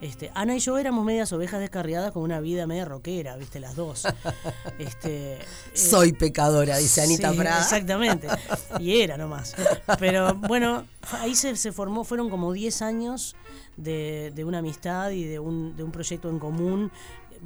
Este, 0.00 0.30
Ana 0.34 0.54
y 0.54 0.58
yo 0.58 0.76
éramos 0.76 1.04
medias 1.04 1.32
ovejas 1.32 1.60
descarriadas 1.60 2.12
con 2.12 2.22
una 2.22 2.40
vida 2.40 2.66
media 2.66 2.84
rockera, 2.84 3.36
viste, 3.36 3.60
las 3.60 3.76
dos. 3.76 4.06
Este, 4.78 5.34
eh, 5.34 5.38
Soy 5.72 6.12
pecadora, 6.12 6.76
dice 6.76 7.00
Anita 7.00 7.30
sí, 7.32 7.38
Prada. 7.38 7.62
Exactamente. 7.62 8.28
Y 8.78 9.00
era 9.00 9.16
nomás. 9.16 9.54
Pero 9.98 10.34
bueno, 10.34 10.86
ahí 11.12 11.34
se, 11.34 11.56
se 11.56 11.72
formó, 11.72 12.04
fueron 12.04 12.28
como 12.28 12.52
10 12.52 12.82
años 12.82 13.36
de, 13.76 14.32
de 14.34 14.44
una 14.44 14.58
amistad 14.58 15.10
y 15.10 15.24
de 15.24 15.38
un, 15.38 15.76
de 15.76 15.82
un 15.82 15.92
proyecto 15.92 16.28
en 16.28 16.38
común 16.38 16.90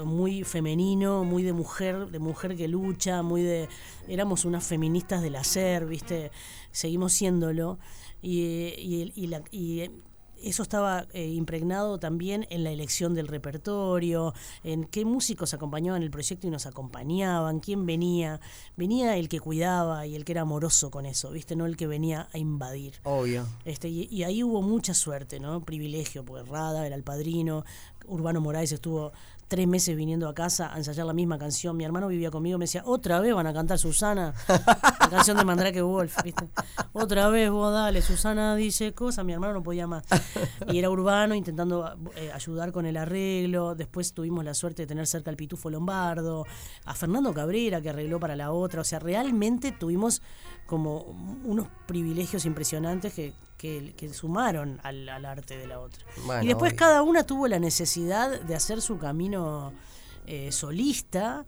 muy 0.05 0.45
femenino, 0.45 1.25
muy 1.25 1.43
de 1.43 1.53
mujer, 1.53 2.09
de 2.09 2.19
mujer 2.19 2.57
que 2.57 2.69
lucha, 2.69 3.23
muy 3.23 3.43
de 3.43 3.69
éramos 4.09 4.45
unas 4.45 4.65
feministas 4.65 5.23
del 5.23 5.37
hacer, 5.37 5.87
¿viste? 5.87 6.31
Seguimos 6.73 7.13
siéndolo 7.13 7.79
y, 8.23 8.41
y, 8.41 9.13
y, 9.15 9.27
la, 9.27 9.43
y 9.51 9.91
eso 10.43 10.63
estaba 10.63 11.07
eh, 11.13 11.27
impregnado 11.29 11.99
también 11.99 12.47
en 12.51 12.65
la 12.65 12.71
elección 12.71 13.15
del 13.15 13.29
repertorio, 13.29 14.35
en 14.65 14.85
qué 14.85 15.05
músicos 15.05 15.55
acompañaban 15.55 16.03
el 16.03 16.11
proyecto 16.11 16.47
y 16.47 16.51
nos 16.51 16.67
acompañaban, 16.67 17.61
quién 17.61 17.87
venía. 17.87 18.41
Venía 18.77 19.17
el 19.17 19.29
que 19.29 19.41
cuidaba 19.41 20.07
y 20.07 20.17
el 20.17 20.25
que 20.25 20.33
era 20.33 20.43
amoroso 20.43 20.91
con 20.91 21.07
eso, 21.07 21.31
¿viste? 21.31 21.57
No 21.57 21.67
el 21.67 21.77
que 21.77 21.87
venía 21.87 22.29
a 22.33 22.39
invadir. 22.39 22.95
Obvio. 23.05 23.47
Este, 23.65 23.89
y, 23.89 24.09
y 24.11 24.25
ahí 24.25 24.43
hubo 24.43 24.63
mucha 24.63 24.95
suerte, 24.95 25.41
¿no? 25.41 25.65
Privilegio, 25.65 26.25
porque 26.25 26.49
Rada 26.49 26.87
era 26.87 26.97
el 26.97 27.03
padrino, 27.03 27.65
Urbano 28.07 28.41
Moraes 28.41 28.73
estuvo 28.73 29.13
tres 29.51 29.67
meses 29.67 29.97
viniendo 29.97 30.29
a 30.29 30.35
casa 30.35 30.73
a 30.73 30.79
ensayar 30.79 31.05
la 31.05 31.13
misma 31.13 31.37
canción. 31.37 31.77
Mi 31.77 31.85
hermano 31.85 32.07
vivía 32.07 32.31
conmigo 32.31 32.57
me 32.57 32.67
decía, 32.67 32.85
otra 32.87 33.19
vez 33.19 33.35
van 33.35 33.49
a 33.49 33.53
cantar 33.53 33.81
Susana, 33.81 34.33
la 34.49 35.11
canción 35.11 35.37
de 35.37 35.45
Mandrake 35.45 35.83
Wolf, 35.83 36.23
¿viste? 36.23 36.49
Otra 36.93 37.29
vez 37.31 37.51
vos 37.51 37.73
dale, 37.73 38.01
Susana 38.01 38.55
dice 38.55 38.93
cosas, 38.93 39.25
mi 39.25 39.33
hermano 39.33 39.55
no 39.55 39.63
podía 39.65 39.89
más. 39.89 40.05
Y 40.69 40.79
era 40.79 40.89
urbano 40.89 41.35
intentando 41.35 41.97
eh, 42.15 42.31
ayudar 42.33 42.71
con 42.71 42.87
el 42.87 42.97
arreglo. 42.97 43.75
Después 43.75 44.15
tuvimos 44.15 44.45
la 44.45 44.55
suerte 44.55 44.83
de 44.83 44.87
tener 44.87 45.09
cerca 45.09 45.31
al 45.31 45.37
Pitufo 45.37 45.69
Lombardo, 45.69 46.47
a 46.85 46.95
Fernando 46.95 47.35
Cabrera 47.35 47.81
que 47.81 47.91
arregló 47.91 48.21
para 48.21 48.37
la 48.37 48.53
otra. 48.53 48.83
O 48.83 48.85
sea, 48.85 49.01
realmente 49.01 49.73
tuvimos 49.73 50.23
como 50.67 51.01
unos 51.45 51.67
privilegios 51.89 52.45
impresionantes 52.45 53.13
que, 53.13 53.35
que, 53.61 53.93
que 53.95 54.09
sumaron 54.15 54.81
al, 54.83 55.07
al, 55.07 55.27
arte 55.27 55.59
de 55.59 55.67
la 55.67 55.81
otra. 55.81 56.03
Bueno, 56.25 56.43
y 56.43 56.47
después 56.47 56.73
obvio. 56.73 56.79
cada 56.79 57.03
una 57.03 57.25
tuvo 57.25 57.47
la 57.47 57.59
necesidad 57.59 58.41
de 58.41 58.55
hacer 58.55 58.81
su 58.81 58.97
camino 58.99 59.75
eh, 60.27 60.51
solista 60.51 61.45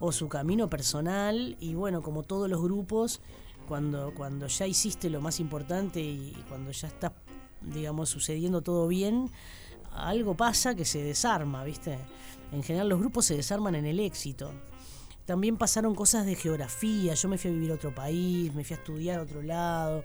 o 0.00 0.10
su 0.10 0.28
camino 0.28 0.68
personal 0.68 1.56
y 1.60 1.74
bueno, 1.74 2.02
como 2.02 2.24
todos 2.24 2.50
los 2.50 2.60
grupos, 2.60 3.20
cuando, 3.68 4.12
cuando 4.12 4.48
ya 4.48 4.66
hiciste 4.66 5.08
lo 5.08 5.20
más 5.20 5.38
importante 5.38 6.00
y, 6.00 6.34
y 6.36 6.44
cuando 6.48 6.72
ya 6.72 6.88
está, 6.88 7.12
digamos, 7.60 8.08
sucediendo 8.08 8.62
todo 8.62 8.88
bien, 8.88 9.30
algo 9.92 10.36
pasa 10.36 10.74
que 10.74 10.84
se 10.84 11.00
desarma, 11.04 11.62
¿viste? 11.62 11.96
En 12.50 12.64
general 12.64 12.88
los 12.88 12.98
grupos 12.98 13.26
se 13.26 13.36
desarman 13.36 13.76
en 13.76 13.86
el 13.86 14.00
éxito. 14.00 14.50
También 15.26 15.56
pasaron 15.56 15.94
cosas 15.94 16.26
de 16.26 16.34
geografía, 16.34 17.14
yo 17.14 17.28
me 17.28 17.38
fui 17.38 17.50
a 17.50 17.54
vivir 17.54 17.70
a 17.70 17.74
otro 17.74 17.94
país, 17.94 18.52
me 18.52 18.64
fui 18.64 18.74
a 18.74 18.78
estudiar 18.78 19.20
a 19.20 19.22
otro 19.22 19.42
lado, 19.42 20.02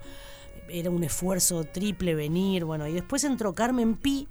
era 0.70 0.90
un 0.90 1.04
esfuerzo 1.04 1.64
triple 1.64 2.16
venir, 2.16 2.66
bueno, 2.66 2.88
y 2.88 2.94
después 2.94 3.24
entró 3.24 3.54
Carmen 3.54 3.96
Pi, 3.96 4.28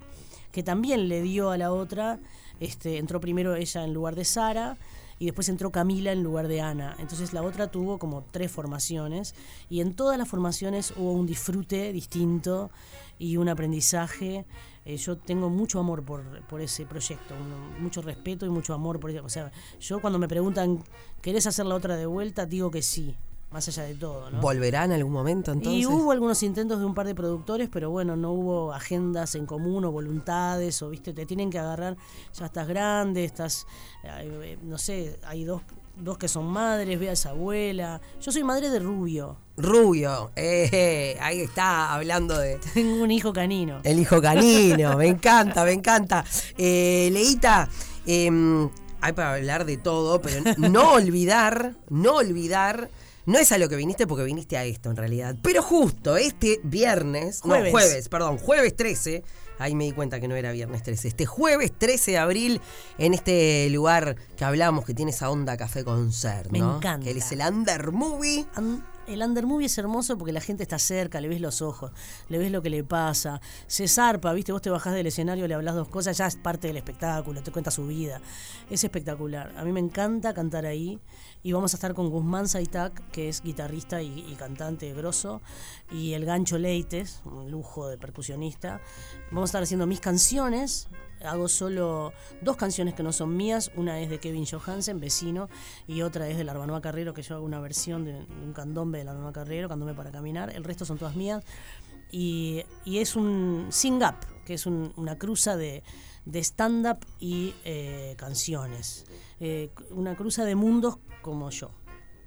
que 0.51 0.63
también 0.63 1.07
le 1.07 1.21
dio 1.21 1.51
a 1.51 1.57
la 1.57 1.71
otra, 1.71 2.19
este, 2.59 2.97
entró 2.97 3.19
primero 3.19 3.55
ella 3.55 3.83
en 3.83 3.93
lugar 3.93 4.15
de 4.15 4.25
Sara, 4.25 4.77
y 5.19 5.25
después 5.25 5.49
entró 5.49 5.71
Camila 5.71 6.11
en 6.11 6.23
lugar 6.23 6.47
de 6.47 6.61
Ana. 6.61 6.95
Entonces 6.99 7.33
la 7.33 7.41
otra 7.41 7.67
tuvo 7.71 7.97
como 7.97 8.23
tres 8.23 8.51
formaciones 8.51 9.33
y 9.69 9.81
en 9.81 9.95
todas 9.95 10.17
las 10.17 10.27
formaciones 10.27 10.93
hubo 10.95 11.11
un 11.11 11.25
disfrute 11.25 11.91
distinto 11.91 12.69
y 13.17 13.37
un 13.37 13.49
aprendizaje. 13.49 14.45
Eh, 14.85 14.97
yo 14.97 15.17
tengo 15.17 15.49
mucho 15.49 15.79
amor 15.79 16.03
por, 16.03 16.23
por 16.47 16.61
ese 16.61 16.85
proyecto, 16.85 17.33
mucho 17.79 18.01
respeto 18.01 18.45
y 18.45 18.49
mucho 18.49 18.73
amor 18.73 18.99
por. 18.99 19.11
O 19.17 19.29
sea, 19.29 19.51
yo 19.79 19.99
cuando 19.99 20.19
me 20.19 20.27
preguntan, 20.27 20.83
¿querés 21.21 21.47
hacer 21.47 21.65
la 21.65 21.75
otra 21.75 21.97
de 21.97 22.05
vuelta? 22.05 22.45
Digo 22.45 22.71
que 22.71 22.81
sí, 22.81 23.15
más 23.51 23.67
allá 23.67 23.83
de 23.83 23.95
todo. 23.95 24.29
¿no? 24.29 24.41
¿Volverá 24.41 24.85
en 24.85 24.91
algún 24.91 25.13
momento 25.13 25.51
entonces? 25.51 25.81
Y 25.81 25.85
hubo 25.85 26.11
algunos 26.11 26.41
intentos 26.43 26.79
de 26.79 26.85
un 26.85 26.93
par 26.93 27.07
de 27.07 27.15
productores, 27.15 27.69
pero 27.71 27.89
bueno, 27.89 28.15
no 28.15 28.31
hubo 28.31 28.73
agendas 28.73 29.35
en 29.35 29.45
común 29.45 29.85
o 29.85 29.91
voluntades, 29.91 30.81
o 30.81 30.89
viste, 30.89 31.13
te 31.13 31.25
tienen 31.25 31.49
que 31.49 31.59
agarrar, 31.59 31.97
ya 32.33 32.45
estás 32.45 32.67
grande, 32.67 33.23
estás, 33.23 33.65
eh, 34.03 34.57
no 34.63 34.77
sé, 34.77 35.19
hay 35.25 35.43
dos, 35.43 35.61
dos 35.95 36.17
que 36.17 36.27
son 36.27 36.47
madres, 36.47 36.99
veas 36.99 37.25
abuela. 37.25 38.01
Yo 38.21 38.31
soy 38.31 38.43
madre 38.43 38.69
de 38.69 38.79
Rubio, 38.79 39.37
Rubio, 39.57 40.29
eh, 40.35 41.17
ahí 41.19 41.41
está 41.41 41.91
hablando 41.91 42.37
de 42.37 42.59
tengo 42.75 43.01
un 43.01 43.09
hijo 43.09 43.33
canino. 43.33 43.79
el 43.83 43.99
hijo 43.99 44.21
canino, 44.21 44.95
me 44.97 45.07
encanta, 45.07 45.63
me 45.65 45.71
encanta. 45.71 46.23
Eh, 46.59 47.09
Leita, 47.11 47.67
eh, 48.05 48.29
hay 49.01 49.13
para 49.13 49.33
hablar 49.33 49.65
de 49.65 49.77
todo, 49.77 50.21
pero 50.21 50.41
no 50.57 50.91
olvidar, 50.93 51.73
no 51.89 52.17
olvidar, 52.17 52.91
no 53.27 53.37
es 53.37 53.51
a 53.51 53.59
lo 53.59 53.69
que 53.69 53.75
viniste 53.75 54.07
porque 54.07 54.23
viniste 54.23 54.57
a 54.57 54.65
esto 54.65 54.89
en 54.89 54.95
realidad, 54.95 55.35
pero 55.43 55.61
justo 55.61 56.17
este 56.17 56.59
viernes, 56.63 57.41
Jueves. 57.41 57.65
no, 57.65 57.71
jueves, 57.71 58.09
perdón, 58.09 58.37
jueves 58.39 58.75
13, 58.75 59.23
ahí 59.59 59.75
me 59.75 59.83
di 59.83 59.91
cuenta 59.91 60.19
que 60.19 60.27
no 60.27 60.35
era 60.35 60.51
viernes 60.51 60.81
13, 60.81 61.07
este 61.09 61.25
jueves 61.27 61.71
13 61.77 62.11
de 62.11 62.17
abril 62.17 62.61
en 62.97 63.13
este 63.13 63.69
lugar 63.69 64.15
que 64.35 64.43
hablamos 64.45 64.83
que 64.85 64.93
tiene 64.95 65.11
esa 65.11 65.29
onda 65.29 65.55
café 65.57 65.83
concert, 65.83 66.49
Me 66.51 66.59
¿no? 66.59 66.77
encanta. 66.77 67.03
Que 67.05 67.11
él 67.11 67.17
es 67.17 67.31
el 67.31 67.41
Under 67.41 67.91
Movie. 67.91 68.45
El 69.07 69.21
Undermovie 69.23 69.67
es 69.67 69.77
hermoso 69.77 70.17
porque 70.17 70.33
la 70.33 70.41
gente 70.41 70.63
está 70.63 70.77
cerca, 70.79 71.21
le 71.21 71.29
ves 71.29 71.39
los 71.39 71.61
ojos, 71.61 71.91
le 72.27 72.37
ves 72.39 72.51
lo 72.51 72.61
que 72.61 72.69
le 72.69 72.83
pasa, 72.83 73.39
se 73.65 73.87
zarpa, 73.87 74.33
viste, 74.33 74.51
vos 74.51 74.61
te 74.61 74.69
bajás 74.69 74.93
del 74.95 75.07
escenario, 75.07 75.47
le 75.47 75.53
hablas 75.53 75.75
dos 75.75 75.87
cosas, 75.87 76.17
ya 76.17 76.27
es 76.27 76.35
parte 76.35 76.67
del 76.67 76.75
espectáculo, 76.75 77.41
te 77.41 77.49
cuenta 77.53 77.71
su 77.71 77.87
vida. 77.87 78.19
Es 78.69 78.83
espectacular. 78.83 79.53
A 79.57 79.63
mí 79.63 79.71
me 79.71 79.79
encanta 79.79 80.33
cantar 80.33 80.65
ahí 80.65 80.99
y 81.43 81.51
vamos 81.51 81.73
a 81.73 81.77
estar 81.77 81.93
con 81.93 82.09
Guzmán 82.09 82.47
Zaitak, 82.47 83.09
que 83.11 83.29
es 83.29 83.41
guitarrista 83.41 84.01
y, 84.01 84.35
cantante 84.37 84.93
grosso, 84.93 85.41
y 85.91 86.13
el 86.13 86.25
Gancho 86.25 86.57
Leites, 86.57 87.21
un 87.25 87.51
lujo 87.51 87.87
de 87.87 87.97
percusionista. 87.97 88.81
Vamos 89.31 89.43
a 89.43 89.51
estar 89.51 89.63
haciendo 89.63 89.87
mis 89.87 89.99
canciones, 89.99 90.87
hago 91.23 91.47
solo 91.47 92.13
dos 92.41 92.57
canciones 92.57 92.93
que 92.93 93.03
no 93.03 93.11
son 93.11 93.35
mías, 93.35 93.71
una 93.75 93.99
es 93.99 94.09
de 94.09 94.19
Kevin 94.19 94.45
Johansen, 94.45 94.99
vecino, 94.99 95.49
y 95.87 96.01
otra 96.01 96.27
es 96.27 96.37
de 96.37 96.43
la 96.43 96.81
Carrero, 96.81 97.13
que 97.13 97.21
yo 97.21 97.35
hago 97.35 97.45
una 97.45 97.59
versión 97.59 98.03
de, 98.03 98.15
un 98.15 98.53
candombe 98.53 98.99
de 98.99 99.03
la 99.05 99.31
Carrero, 99.31 99.69
candombe 99.69 99.93
para 99.93 100.11
caminar, 100.11 100.55
el 100.55 100.63
resto 100.63 100.85
son 100.85 100.97
todas 100.97 101.15
mías, 101.15 101.43
y, 102.11 102.63
y 102.85 102.99
es 102.99 103.15
un 103.15 103.67
sing-up, 103.69 104.15
que 104.45 104.53
es 104.55 104.65
un- 104.65 104.93
una 104.95 105.17
cruza 105.17 105.57
de, 105.57 105.83
de 106.25 106.39
stand-up 106.39 106.99
y 107.19 107.53
eh, 107.65 108.15
canciones, 108.17 109.05
Eh, 109.39 109.69
una 109.91 110.15
cruza 110.15 110.45
de 110.45 110.55
mundos 110.55 110.97
como 111.21 111.49
yo. 111.51 111.69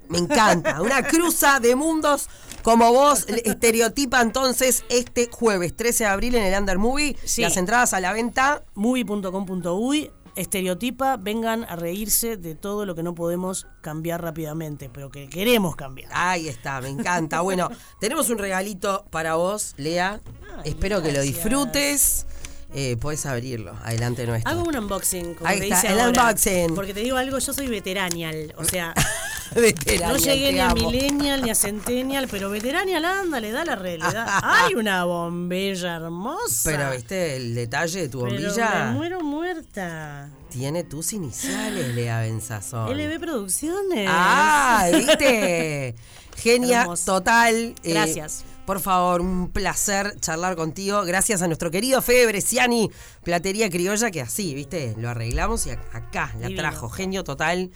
Me 0.09 0.19
encanta. 0.19 0.81
Una 0.83 1.03
cruza 1.03 1.61
de 1.61 1.75
mundos 1.77 2.29
como 2.63 2.93
vos 2.93 3.27
estereotipa 3.29 4.21
entonces 4.21 4.85
este 4.89 5.29
jueves 5.31 5.77
13 5.77 6.05
de 6.05 6.11
abril 6.11 6.35
en 6.35 6.45
el 6.45 6.59
Under 6.61 6.79
Movie. 6.79 7.17
Sí. 7.25 7.43
Las 7.43 7.57
entradas 7.57 7.95
a 7.95 8.01
la 8.01 8.13
venta. 8.13 8.65
movie.com.uy 8.75 10.11
estereotipa, 10.37 11.17
vengan 11.17 11.65
a 11.65 11.77
reírse 11.77 12.37
de 12.37 12.55
todo 12.55 12.87
lo 12.87 12.95
que 12.95 13.03
no 13.03 13.15
podemos 13.15 13.67
cambiar 13.81 14.23
rápidamente, 14.23 14.91
pero 14.93 15.11
que 15.11 15.29
queremos 15.29 15.77
cambiar. 15.77 16.11
Ahí 16.15 16.49
está, 16.49 16.81
me 16.81 16.89
encanta. 16.89 17.41
Bueno, 17.41 17.71
tenemos 18.01 18.31
un 18.31 18.39
regalito 18.39 19.05
para 19.11 19.35
vos, 19.37 19.75
Lea. 19.77 20.21
Espero 20.65 21.03
que 21.03 21.13
lo 21.13 21.21
disfrutes. 21.23 22.27
Eh, 22.73 22.97
puedes 23.01 23.27
abrirlo. 23.27 23.77
Adelante 23.83 24.27
nuestro. 24.27 24.49
Hago 24.51 24.63
un 24.63 24.77
unboxing, 24.77 25.35
como 25.35 25.49
Ahí 25.49 25.59
te 25.59 25.65
está, 25.65 25.77
dice 25.83 25.93
el 25.93 26.01
ahora. 26.01 26.23
unboxing. 26.23 26.75
Porque 26.77 26.95
te 26.95 27.01
digo 27.01 27.17
algo, 27.17 27.39
yo 27.39 27.53
soy 27.53 27.67
veteranial, 27.67 28.55
o 28.57 28.65
sea, 28.65 28.95
Veterania, 29.55 30.09
no 30.09 30.17
llegué 30.17 30.53
ni 30.53 30.61
a 30.61 30.75
millennial 30.75 31.43
ni 31.43 31.51
a 31.51 31.55
centennial, 31.55 32.29
pero 32.31 32.51
veteranial 32.51 33.05
anda, 33.05 33.41
le 33.41 33.51
da 33.51 33.65
la 33.65 33.77
realidad. 33.77 34.27
Hay 34.43 34.75
una 34.75 35.05
bombilla 35.05 35.97
hermosa. 35.97 36.71
Pero 36.71 36.91
viste 36.93 37.37
el 37.37 37.55
detalle 37.55 38.03
de 38.03 38.09
tu 38.09 38.21
Pero 38.23 38.33
bombilla. 38.35 38.85
me 38.87 38.93
muero 38.93 39.21
muerta. 39.23 40.31
Tiene 40.51 40.85
tus 40.85 41.13
iniciales, 41.13 41.95
Lea 41.95 42.21
Benzazón. 42.21 42.91
LB 42.97 43.21
Producciones. 43.21 44.09
Ah, 44.11 44.89
¿viste? 44.93 45.95
Genia 46.37 46.83
Hermoso. 46.83 47.05
total. 47.17 47.75
Eh, 47.83 47.93
Gracias. 47.93 48.45
por 48.65 48.81
favor, 48.81 49.21
un 49.21 49.51
placer 49.51 50.19
charlar 50.21 50.57
contigo. 50.57 51.03
Gracias 51.05 51.43
a 51.43 51.47
nuestro 51.49 51.71
querido 51.71 52.01
Fede 52.03 52.27
Bresciani, 52.27 52.91
Platería 53.25 53.69
Criolla, 53.69 54.11
que 54.11 54.21
así, 54.23 54.55
¿viste? 54.55 54.95
Lo 54.97 55.11
arreglamos 55.11 55.67
y 55.67 55.71
ac- 55.71 55.79
acá 55.93 56.31
la 56.41 56.47
Divino. 56.49 56.63
trajo. 56.63 56.89
Genio 56.89 57.25
total. 57.25 57.71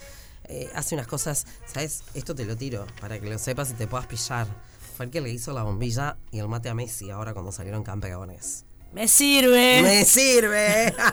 Eh, 0.48 0.70
hace 0.74 0.94
unas 0.94 1.06
cosas, 1.06 1.46
¿sabes? 1.66 2.04
Esto 2.14 2.34
te 2.34 2.44
lo 2.44 2.56
tiro 2.56 2.86
para 3.00 3.18
que 3.18 3.28
lo 3.28 3.38
sepas 3.38 3.70
y 3.70 3.74
te 3.74 3.86
puedas 3.86 4.06
pillar. 4.06 4.46
Fue 4.96 5.06
el 5.06 5.10
que 5.10 5.20
le 5.20 5.30
hizo 5.30 5.52
la 5.52 5.62
bombilla 5.62 6.16
y 6.30 6.38
el 6.38 6.48
mate 6.48 6.68
a 6.68 6.74
Messi 6.74 7.10
ahora 7.10 7.32
cuando 7.32 7.52
salieron 7.52 7.82
campeones. 7.82 8.64
Me 8.94 9.08
sirve. 9.08 9.82
Me 9.82 10.04
sirve. 10.04 10.94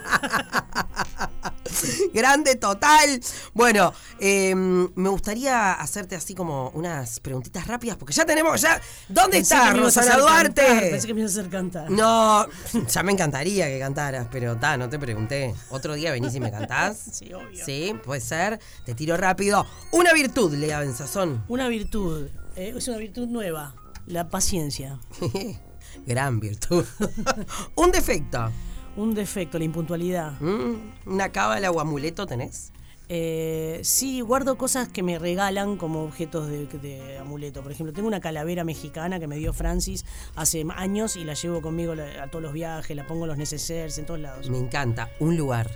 Grande 2.14 2.56
total. 2.56 3.20
Bueno, 3.54 3.94
eh, 4.20 4.54
me 4.54 5.10
gustaría 5.10 5.74
hacerte 5.74 6.16
así 6.16 6.36
como 6.36 6.70
unas 6.76 7.20
preguntitas 7.20 7.66
rápidas 7.66 7.98
porque 7.98 8.14
ya 8.14 8.26
tenemos 8.26 8.62
ya. 8.62 8.80
¿Dónde 9.10 9.38
Pensé 9.38 9.56
está 9.56 9.74
Rosana 9.74 10.18
Duarte? 10.18 10.62
cantar, 10.64 10.90
Pensé 10.92 11.08
que 11.08 11.14
me 11.14 11.22
ibas 11.22 11.38
a 11.38 11.40
hacer 11.40 11.52
cantar. 11.52 11.90
No, 11.90 12.46
ya 12.88 13.04
me 13.04 13.12
encantaría 13.14 13.66
que 13.68 13.80
cantaras, 13.80 14.28
pero 14.32 14.58
ta, 14.58 14.78
no 14.78 14.90
te 14.90 15.00
pregunté. 15.00 15.56
Otro 15.70 15.96
día 15.96 16.12
venís 16.12 16.36
y 16.36 16.40
me 16.40 16.52
cantás. 16.52 17.00
Sí, 17.12 17.34
obvio. 17.34 17.66
Sí, 17.66 17.96
puede 18.04 18.22
ser. 18.22 18.60
Te 18.86 18.96
tiro 18.96 19.18
rápido. 19.18 19.66
Una 19.92 20.14
virtud, 20.14 20.54
Lea 20.54 20.80
Benzazón. 20.80 21.44
Una 21.48 21.68
virtud. 21.68 22.28
eh, 22.56 22.74
es 22.76 22.88
una 22.88 22.98
virtud 22.98 23.28
nueva. 23.28 23.76
La 24.08 24.30
paciencia. 24.30 25.00
Gran 26.06 26.40
virtud. 26.40 26.86
Un 27.76 27.92
defecto. 27.92 28.52
Un 28.96 29.14
defecto, 29.14 29.58
la 29.58 29.66
impuntualidad. 29.66 30.40
Mm, 30.42 30.76
¿Una 31.06 31.30
cábala 31.30 31.72
o 31.72 31.80
amuleto 31.80 32.26
tenés? 32.26 32.74
Eh, 33.14 33.82
sí, 33.84 34.22
guardo 34.22 34.58
cosas 34.58 34.88
que 34.88 35.04
me 35.04 35.20
regalan 35.20 35.76
como 35.76 36.04
objetos 36.04 36.48
de, 36.48 36.66
de 36.66 37.18
amuleto. 37.18 37.62
Por 37.62 37.72
ejemplo, 37.72 37.94
tengo 37.94 38.08
una 38.08 38.22
calavera 38.22 38.64
mexicana 38.64 39.20
que 39.20 39.28
me 39.28 39.36
dio 39.36 39.54
Francis 39.54 40.06
hace 40.36 40.66
años 40.76 41.16
y 41.18 41.26
la 41.26 41.34
llevo 41.34 41.62
conmigo 41.62 41.94
a 41.94 42.28
todos 42.28 42.42
los 42.42 42.54
viajes, 42.54 42.96
la 42.96 43.06
pongo 43.06 43.26
en 43.26 43.30
los 43.30 43.38
necesarios, 43.38 43.98
en 43.98 44.06
todos 44.06 44.20
lados. 44.20 44.50
Me 44.50 44.58
encanta. 44.58 45.10
Un 45.20 45.36
lugar. 45.36 45.70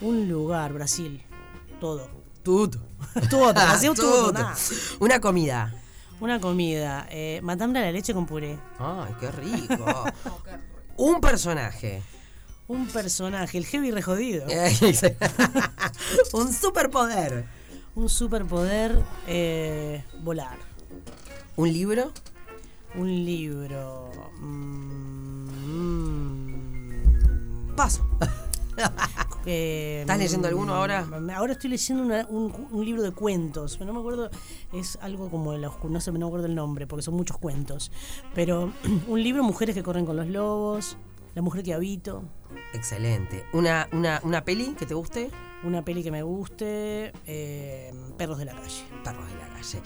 Un 0.00 0.28
lugar, 0.28 0.72
Brasil. 0.72 1.22
Todo. 1.80 2.08
Todo. 2.42 2.80
Todo, 3.28 3.52
todo, 3.94 4.32
Todo. 4.32 4.48
Una 5.00 5.20
comida. 5.20 5.74
Una 6.20 6.40
comida. 6.40 7.06
Eh, 7.10 7.40
matambre 7.42 7.80
a 7.80 7.84
la 7.86 7.92
leche 7.92 8.14
con 8.14 8.26
puré. 8.26 8.58
Ay, 8.78 9.12
qué 9.20 9.30
rico. 9.30 9.84
Un 10.96 11.20
personaje. 11.20 12.02
Un 12.68 12.86
personaje, 12.88 13.58
el 13.58 13.66
heavy 13.66 13.90
rejodido. 13.92 14.46
Un 16.32 16.52
superpoder. 16.52 17.44
Un 17.94 18.08
superpoder, 18.08 18.98
eh, 19.26 20.02
volar. 20.22 20.56
Un 21.56 21.72
libro. 21.72 22.12
Un 22.94 23.24
libro. 23.24 24.10
mm, 24.40 25.46
Paso. 27.76 28.04
eh, 29.46 29.98
¿Estás 30.02 30.18
leyendo 30.18 30.48
alguno 30.48 30.74
ahora? 30.74 31.06
Ahora 31.34 31.52
estoy 31.52 31.70
leyendo 31.70 32.02
una- 32.04 32.26
un, 32.28 32.68
un 32.70 32.84
libro 32.84 33.02
de 33.02 33.12
cuentos. 33.12 33.78
No 33.80 33.92
me 33.92 34.00
acuerdo, 34.00 34.30
es 34.72 34.98
algo 35.00 35.30
como 35.30 35.52
de 35.52 35.58
la 35.58 35.68
oscu- 35.70 35.88
no 35.88 36.00
sé, 36.00 36.12
no 36.12 36.18
me 36.18 36.26
acuerdo 36.26 36.46
el 36.46 36.54
nombre, 36.54 36.86
porque 36.86 37.02
son 37.02 37.14
muchos 37.14 37.38
cuentos. 37.38 37.90
Pero 38.34 38.72
un 39.08 39.22
libro, 39.22 39.42
Mujeres 39.42 39.74
que 39.74 39.82
corren 39.82 40.04
con 40.06 40.16
los 40.16 40.26
lobos, 40.26 40.96
La 41.34 41.42
mujer 41.42 41.62
que 41.62 41.74
habito, 41.74 42.22
Excelente. 42.72 43.44
Una, 43.52 43.88
una, 43.92 44.20
una 44.22 44.44
peli 44.44 44.74
que 44.78 44.86
te 44.86 44.94
guste. 44.94 45.30
una 45.64 45.82
peli 45.84 46.02
que 46.02 46.10
me 46.10 46.22
guste, 46.22 47.12
eh, 47.26 47.92
Perros 48.16 48.38
de 48.38 48.44
la 48.46 48.52
calle. 48.54 48.84
Perros 49.04 49.26
de 49.28 49.34
la 49.36 49.48
calle. 49.48 49.80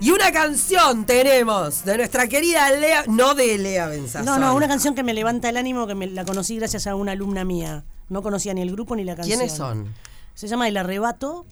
Y 0.00 0.10
una 0.10 0.32
canción 0.32 1.04
tenemos 1.04 1.84
de 1.84 1.98
nuestra 1.98 2.26
querida 2.26 2.70
Lea, 2.72 3.04
no 3.08 3.34
de 3.34 3.58
Lea 3.58 3.86
Benzazón. 3.88 4.24
No, 4.26 4.38
no, 4.38 4.54
una 4.54 4.66
canción 4.68 4.94
que 4.94 5.02
me 5.02 5.12
levanta 5.12 5.48
el 5.50 5.56
ánimo, 5.58 5.86
que 5.86 5.94
me 5.94 6.06
la 6.06 6.24
conocí 6.24 6.56
gracias 6.56 6.86
a 6.86 6.94
una 6.94 7.12
alumna 7.12 7.44
mía. 7.44 7.84
No 8.10 8.22
conocía 8.22 8.52
ni 8.52 8.60
el 8.60 8.72
grupo 8.72 8.96
ni 8.96 9.04
la 9.04 9.14
canción. 9.14 9.38
¿Quiénes 9.38 9.56
son? 9.56 9.94
Se 10.34 10.48
llama 10.48 10.66
El 10.68 10.76
Arrebato 10.76 11.46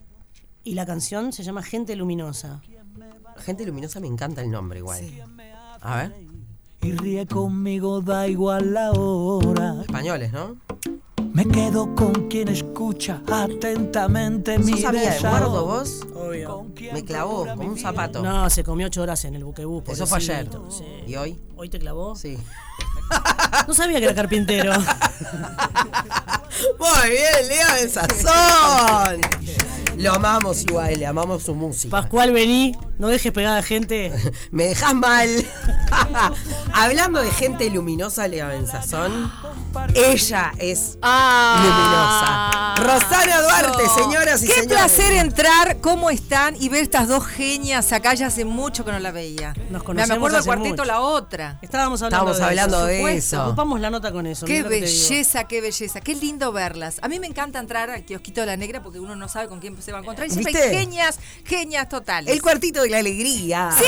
y 0.64 0.74
la 0.74 0.84
canción 0.84 1.32
se 1.32 1.44
llama 1.44 1.62
Gente 1.62 1.94
Luminosa. 1.96 2.60
Gente 3.38 3.64
luminosa 3.64 4.00
me 4.00 4.08
encanta 4.08 4.42
el 4.42 4.50
nombre 4.50 4.80
igual. 4.80 5.00
A 5.80 5.96
ver. 5.96 6.14
Y 6.82 6.92
ríe 6.92 7.26
conmigo, 7.26 8.00
da 8.00 8.26
igual 8.26 8.74
la 8.74 8.90
hora. 8.90 9.82
Españoles, 9.82 10.32
¿no? 10.32 10.56
Me 11.32 11.46
quedo 11.46 11.94
con 11.94 12.28
quien 12.28 12.48
escucha 12.48 13.22
atentamente 13.30 14.58
mi 14.58 14.72
¿Sos 14.72 14.84
amiga 14.86 15.10
de. 15.12 15.16
Eduardo 15.18 15.64
vos? 15.64 16.04
Obvio. 16.12 16.66
Me 16.92 17.04
clavó 17.04 17.46
como 17.46 17.68
un 17.68 17.78
zapato. 17.78 18.20
No, 18.20 18.50
se 18.50 18.64
comió 18.64 18.88
ocho 18.88 19.02
horas 19.02 19.24
en 19.24 19.36
el 19.36 19.44
buquebús. 19.44 19.84
Eso 19.88 20.08
fue 20.08 20.18
ayer. 20.18 20.48
sí. 20.70 20.84
¿Y 21.06 21.14
hoy? 21.14 21.38
¿Hoy 21.56 21.68
te 21.68 21.78
clavó? 21.78 22.16
Sí. 22.16 22.36
No 23.68 23.74
sabía 23.74 23.98
que 24.00 24.06
era 24.06 24.14
carpintero. 24.14 24.72
Muy 26.78 27.10
bien, 27.10 27.48
Lea 27.48 27.74
Benzazón. 27.74 29.20
Lo 29.98 30.12
amamos 30.12 30.62
igual, 30.62 30.96
le 30.96 31.06
amamos 31.06 31.42
su 31.42 31.54
música. 31.56 31.90
Pascual, 31.90 32.30
vení, 32.32 32.76
no 32.98 33.08
dejes 33.08 33.32
pegada 33.32 33.58
a 33.58 33.62
gente. 33.62 34.12
Me 34.52 34.66
dejas 34.66 34.94
mal. 34.94 35.28
Hablando 36.72 37.20
de 37.20 37.30
gente 37.32 37.68
luminosa, 37.68 38.28
Lea 38.28 38.46
Benzazón, 38.46 39.32
ella 39.94 40.52
es 40.58 40.98
luminosa. 41.02 42.74
Rosana 42.76 43.40
Duarte, 43.42 43.82
señoras 44.00 44.42
y 44.44 44.46
Qué 44.46 44.52
señores. 44.52 44.68
placer 44.68 45.12
entrar, 45.14 45.80
¿cómo 45.80 46.10
están? 46.10 46.54
Y 46.60 46.68
ver 46.68 46.82
estas 46.82 47.08
dos 47.08 47.26
genias 47.26 47.92
acá, 47.92 48.14
ya 48.14 48.28
hace 48.28 48.44
mucho 48.44 48.84
que 48.84 48.92
no 48.92 49.00
la 49.00 49.10
veía. 49.10 49.52
Nos 49.70 49.80
Me 49.80 49.80
conocemos 49.80 50.16
acuerdo 50.16 50.36
del 50.36 50.46
cuarteto 50.46 50.70
mucho. 50.70 50.84
La 50.84 51.00
Otra. 51.00 51.58
Estábamos 51.60 52.02
hablando 52.02 52.30
Estábamos 52.30 52.38
de 52.38 52.44
hablando 52.44 52.86
de 52.86 53.16
eso. 53.16 53.46
Ocupamos 53.46 53.80
la 53.80 53.90
nota 53.90 54.12
con 54.12 54.26
eso. 54.28 54.46
Qué 54.46 54.62
belleza, 54.62 55.44
qué 55.44 55.60
belleza, 55.60 56.00
qué 56.00 56.14
lindo 56.14 56.52
verlas. 56.52 56.98
A 57.02 57.08
mí 57.08 57.18
me 57.18 57.26
encanta 57.26 57.58
entrar 57.58 57.90
al 57.90 58.04
kiosquito 58.04 58.42
de 58.42 58.46
la 58.46 58.56
negra 58.56 58.80
porque 58.82 59.00
uno 59.00 59.16
no 59.16 59.28
sabe 59.28 59.48
con 59.48 59.58
quién 59.58 59.74
se 59.88 59.92
va 59.92 59.98
a 59.98 60.02
encontrar. 60.02 60.28
Y 60.28 60.30
siempre 60.30 60.54
hay 60.54 60.68
¿Viste? 60.68 60.78
genias, 60.78 61.18
genias 61.46 61.88
totales. 61.88 62.32
El 62.32 62.42
cuartito 62.42 62.82
de 62.82 62.90
la 62.90 62.98
alegría. 62.98 63.70
¡Sí! 63.76 63.84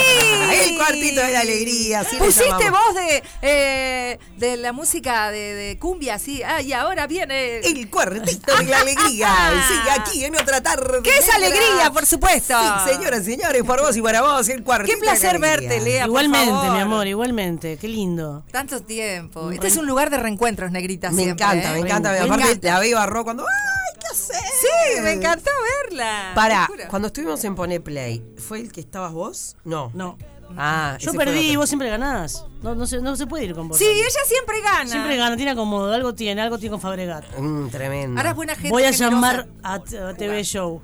El 0.70 0.76
cuartito 0.78 1.20
de 1.20 1.32
la 1.32 1.40
alegría. 1.40 2.02
le 2.10 2.18
Pusiste 2.18 2.70
voz 2.70 2.94
de, 2.94 3.22
eh, 3.42 4.18
de 4.38 4.56
la 4.56 4.72
música 4.72 5.30
de, 5.30 5.54
de 5.54 5.78
cumbia, 5.78 6.18
sí. 6.18 6.42
Ah, 6.42 6.62
y 6.62 6.72
ahora 6.72 7.06
viene. 7.06 7.58
El 7.58 7.90
cuartito 7.90 8.56
de 8.56 8.64
la 8.64 8.78
alegría. 8.80 9.28
Sí, 9.68 10.00
aquí 10.00 10.24
en 10.24 10.36
otra 10.36 10.62
tarde. 10.62 11.00
¡Qué 11.04 11.18
es 11.18 11.28
alegría, 11.28 11.90
por 11.92 12.06
supuesto! 12.06 12.54
Sí, 12.86 12.92
señoras 12.94 13.20
y 13.28 13.32
señores, 13.32 13.62
por 13.62 13.80
vos 13.82 13.94
y 13.96 14.00
para 14.02 14.22
vos, 14.22 14.48
el 14.48 14.62
cuartito. 14.62 14.94
Qué 14.94 15.00
placer 15.02 15.34
de 15.34 15.38
la 15.40 15.52
alegría. 15.52 15.68
verte, 15.70 15.84
Lea. 15.84 16.00
por 16.04 16.08
Igualmente, 16.08 16.50
favor. 16.50 16.72
mi 16.72 16.78
amor, 16.80 17.06
igualmente. 17.06 17.76
Qué 17.78 17.88
lindo. 17.88 18.42
Tanto 18.50 18.80
tiempo. 18.80 19.50
Este 19.50 19.66
es 19.68 19.76
un 19.76 19.86
lugar 19.86 20.08
de 20.08 20.16
reencuentros, 20.16 20.70
negrita. 20.70 21.10
Me 21.10 21.24
siempre, 21.24 21.44
encanta, 21.44 21.70
¿eh? 21.70 21.74
me 21.74 21.80
encanta. 21.80 22.12
Me 22.12 22.18
Aparte, 22.20 22.44
encanta. 22.44 22.68
la 22.72 22.78
veo 22.80 22.98
a 22.98 23.06
Ro 23.06 23.24
cuando. 23.24 23.42
¡Ay, 23.44 23.79
qué 23.98 24.06
hacer! 24.10 24.36
Sí, 24.36 25.00
me 25.02 25.12
encantó 25.12 25.50
verla. 25.88 26.32
Para, 26.34 26.68
cuando 26.88 27.08
estuvimos 27.08 27.42
en 27.44 27.54
Pone 27.54 27.80
Play, 27.80 28.24
¿fue 28.36 28.60
el 28.60 28.72
que 28.72 28.80
estabas 28.80 29.12
vos? 29.12 29.56
No. 29.64 29.90
No. 29.94 30.16
Ah, 30.56 30.96
Yo 30.98 31.12
perdí 31.12 31.52
y 31.52 31.56
vos 31.56 31.68
siempre 31.68 31.88
ganás. 31.88 32.44
No, 32.62 32.74
no, 32.74 32.86
se, 32.86 33.00
no 33.00 33.16
se 33.16 33.26
puede 33.26 33.44
ir 33.44 33.54
con 33.54 33.68
vos. 33.68 33.78
Sí, 33.78 33.86
ella 33.86 34.08
siempre 34.26 34.60
gana. 34.60 34.90
Siempre 34.90 35.16
gana, 35.16 35.36
tiene 35.36 35.52
acomodo, 35.52 35.92
algo 35.92 36.14
tiene, 36.14 36.42
algo 36.42 36.58
tiene 36.58 36.72
con 36.72 36.80
Fabregat. 36.80 37.24
Mm, 37.38 37.68
tremendo. 37.68 38.18
Ahora 38.18 38.30
es 38.30 38.36
buena 38.36 38.54
gente. 38.54 38.70
Voy 38.70 38.82
a 38.82 38.92
generosa. 38.92 39.14
llamar 39.14 39.48
a, 39.62 39.78
TV 39.80 40.42
Show. 40.42 40.82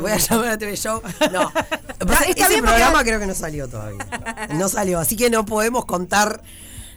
Voy 0.00 0.10
a 0.12 0.16
llamar 0.16 0.48
a 0.50 0.58
TV 0.58 0.76
Show. 0.76 1.02
No. 1.32 1.50
Porque- 1.98 2.60
programa 2.60 3.02
creo 3.02 3.20
que 3.20 3.26
no 3.26 3.34
salió 3.34 3.68
todavía. 3.68 4.06
No 4.54 4.68
salió, 4.68 4.98
así 4.98 5.16
que 5.16 5.30
no 5.30 5.44
podemos 5.44 5.84
contar. 5.84 6.42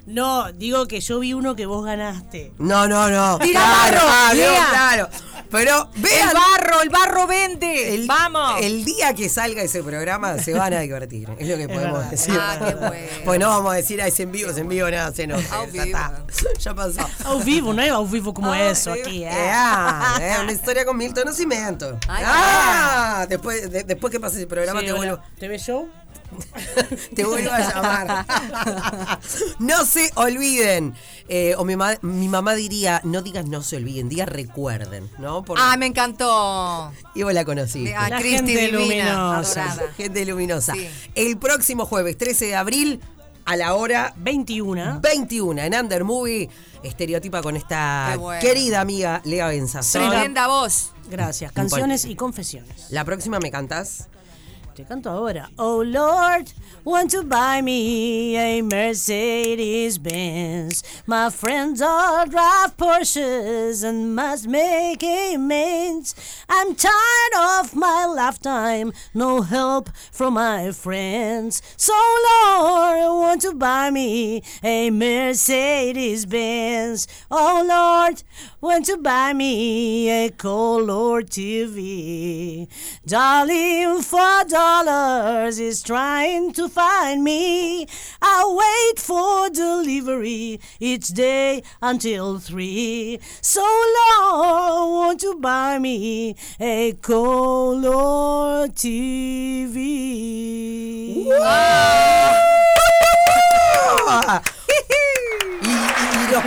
No, 0.06 0.52
digo 0.52 0.86
que 0.88 1.00
yo 1.00 1.20
vi 1.20 1.34
uno 1.34 1.56
que 1.56 1.66
vos 1.66 1.86
ganaste. 1.86 2.52
No, 2.58 2.88
no, 2.88 3.10
no. 3.10 3.40
Tira 3.40 3.62
claro, 3.62 4.00
ah, 4.02 4.32
Lea. 4.34 4.68
claro. 4.70 5.10
Pero 5.54 5.88
vean. 5.96 6.30
El 6.30 6.34
barro, 6.36 6.82
el 6.82 6.90
barro 6.90 7.28
vende. 7.28 7.94
el- 7.96 8.08
Vamos. 8.08 8.60
El 8.62 8.84
día 8.84 9.14
que 9.14 9.30
salga 9.30 9.62
ese 9.62 9.82
programa 9.84 10.38
se 10.40 10.54
van 10.54 10.74
a 10.74 10.80
divertir. 10.82 11.30
Es 11.38 11.48
lo 11.48 11.56
que 11.58 11.70
podemos 11.70 12.10
decir. 12.10 12.36
Ah, 12.38 12.58
qué 12.60 12.74
bueno. 12.76 13.08
Pues 13.24 13.40
no 13.40 13.48
vamos 13.50 13.72
a 13.72 13.76
decir, 13.76 14.02
ah, 14.02 14.08
es 14.08 14.20
en 14.20 14.32
vivo, 14.32 14.50
es 14.50 14.58
en 14.58 14.68
vivo, 14.68 14.90
nada, 14.90 15.14
se 15.14 15.28
nos. 15.28 15.42
Ya 15.50 15.62
vivo. 15.66 15.84
está. 15.86 16.26
Ya 16.60 16.74
pasó. 16.74 17.08
Au 17.26 17.40
vivo, 17.40 17.72
no 17.74 17.82
es 17.82 17.92
au 17.92 18.06
vivo 18.08 18.34
como 18.34 18.52
Ah, 18.52 18.70
eso 18.72 18.92
aquí. 18.92 19.24
Eh, 19.24 19.28
¿eh? 19.30 19.50
ah, 19.54 20.18
eh, 20.22 20.36
una 20.42 20.52
historia 20.52 20.84
con 20.86 20.98
Milton 20.98 21.26
Nacimiento. 21.26 22.00
Ay, 22.08 22.24
ah, 22.28 23.26
después, 23.30 23.70
de- 23.72 23.84
después 23.84 24.12
que 24.12 24.20
pase 24.20 24.38
ese 24.38 24.48
programa 24.48 24.80
Sí, 24.82 24.88
te 24.88 24.94
vuelvo. 24.94 25.20
TV 25.40 25.58
Show. 25.60 25.88
Te 27.16 27.26
vuelvo 27.26 27.52
a 27.52 27.60
llamar. 27.60 28.26
no 29.60 29.86
se 29.86 30.12
olviden. 30.16 30.94
Eh, 31.30 31.56
o 31.58 31.64
mi, 31.66 31.76
ma- 31.76 31.98
mi 32.02 32.28
mamá 32.28 32.54
diría, 32.56 33.00
no 33.04 33.22
digas 33.22 33.46
no 33.48 33.62
se 33.64 33.78
olviden, 33.78 34.10
diga 34.10 34.26
recuerden, 34.26 35.10
¿no? 35.20 35.44
Porque- 35.44 35.62
Ah, 35.66 35.78
me 35.78 35.86
encantó. 35.86 36.92
y 37.16 37.24
vos 37.24 37.34
la 37.34 37.46
conociste. 37.46 37.96
A 37.96 38.10
La 38.10 38.20
gente 38.20 38.52
divina, 38.52 38.78
luminosa. 38.78 39.64
adorada. 39.72 39.94
Gente 39.96 40.26
luminosa. 40.26 40.74
Sí. 40.74 40.88
El 41.16 41.38
próximo 41.38 41.86
jueves, 41.86 42.18
13 42.18 42.48
de 42.48 42.56
abril, 42.56 43.00
a 43.46 43.56
la 43.56 43.74
hora 43.76 44.14
21. 44.18 45.00
21, 45.02 45.62
en 45.62 45.74
Under 45.76 46.04
Movie, 46.04 46.50
estereotipa 46.84 47.42
con 47.42 47.56
esta 47.56 48.16
bueno. 48.18 48.42
querida 48.42 48.82
amiga 48.82 49.22
Lea 49.26 49.48
Benzazón. 49.48 50.10
Tremenda 50.10 50.48
voz. 50.48 50.92
Gracias. 51.10 51.52
Canciones 51.52 52.06
y 52.06 52.16
confesiones. 52.16 52.88
La 52.90 53.04
próxima 53.06 53.40
me 53.40 53.52
cantás. 53.52 54.08
Te 54.76 54.86
canto 54.86 55.10
ahora. 55.10 55.50
Oh 55.60 55.84
Lord, 55.84 56.52
want 56.84 57.12
to 57.12 57.22
buy 57.22 57.62
me 57.62 58.36
a 58.36 58.64
Mercedes 58.64 60.00
Benz. 60.00 60.84
My 61.06 61.30
friends 61.30 61.80
all 61.80 62.26
drive 62.26 62.76
Porsches 62.76 63.84
and 63.84 64.16
must 64.16 64.48
make 64.48 65.04
amends. 65.04 66.16
I'm 66.50 66.74
tired 66.74 67.62
of 67.62 67.76
my 67.76 68.06
lifetime, 68.06 68.94
no 69.14 69.42
help 69.42 69.92
from 70.12 70.34
my 70.34 70.72
friends. 70.72 71.62
So 71.78 71.94
Lord, 71.94 72.98
want 73.22 73.42
to 73.42 73.54
buy 73.54 73.92
me 73.92 74.42
a 74.64 74.90
Mercedes 74.90 76.26
Benz. 76.26 77.08
Oh 77.30 77.64
Lord, 77.64 78.24
want 78.64 78.86
to 78.86 78.96
buy 78.96 79.34
me 79.34 80.10
a 80.10 80.30
color 80.30 81.22
TV. 81.22 82.66
Darling, 83.06 84.02
four 84.02 84.46
dollars 84.48 85.60
is 85.60 85.84
trying 85.84 86.54
to 86.54 86.70
find 86.70 87.26
me. 87.26 87.86
I 88.22 88.46
wait 88.62 89.00
for 89.00 89.50
delivery 89.50 90.62
each 90.80 91.10
day 91.10 91.62
until 91.82 92.40
three. 92.40 93.20
So 93.42 93.62
long, 93.62 94.92
want 94.92 95.20
to 95.20 95.36
buy 95.36 95.78
me 95.78 96.38
a 96.58 96.94
color 96.94 98.70
TV. 98.70 99.76
Y, 101.28 102.53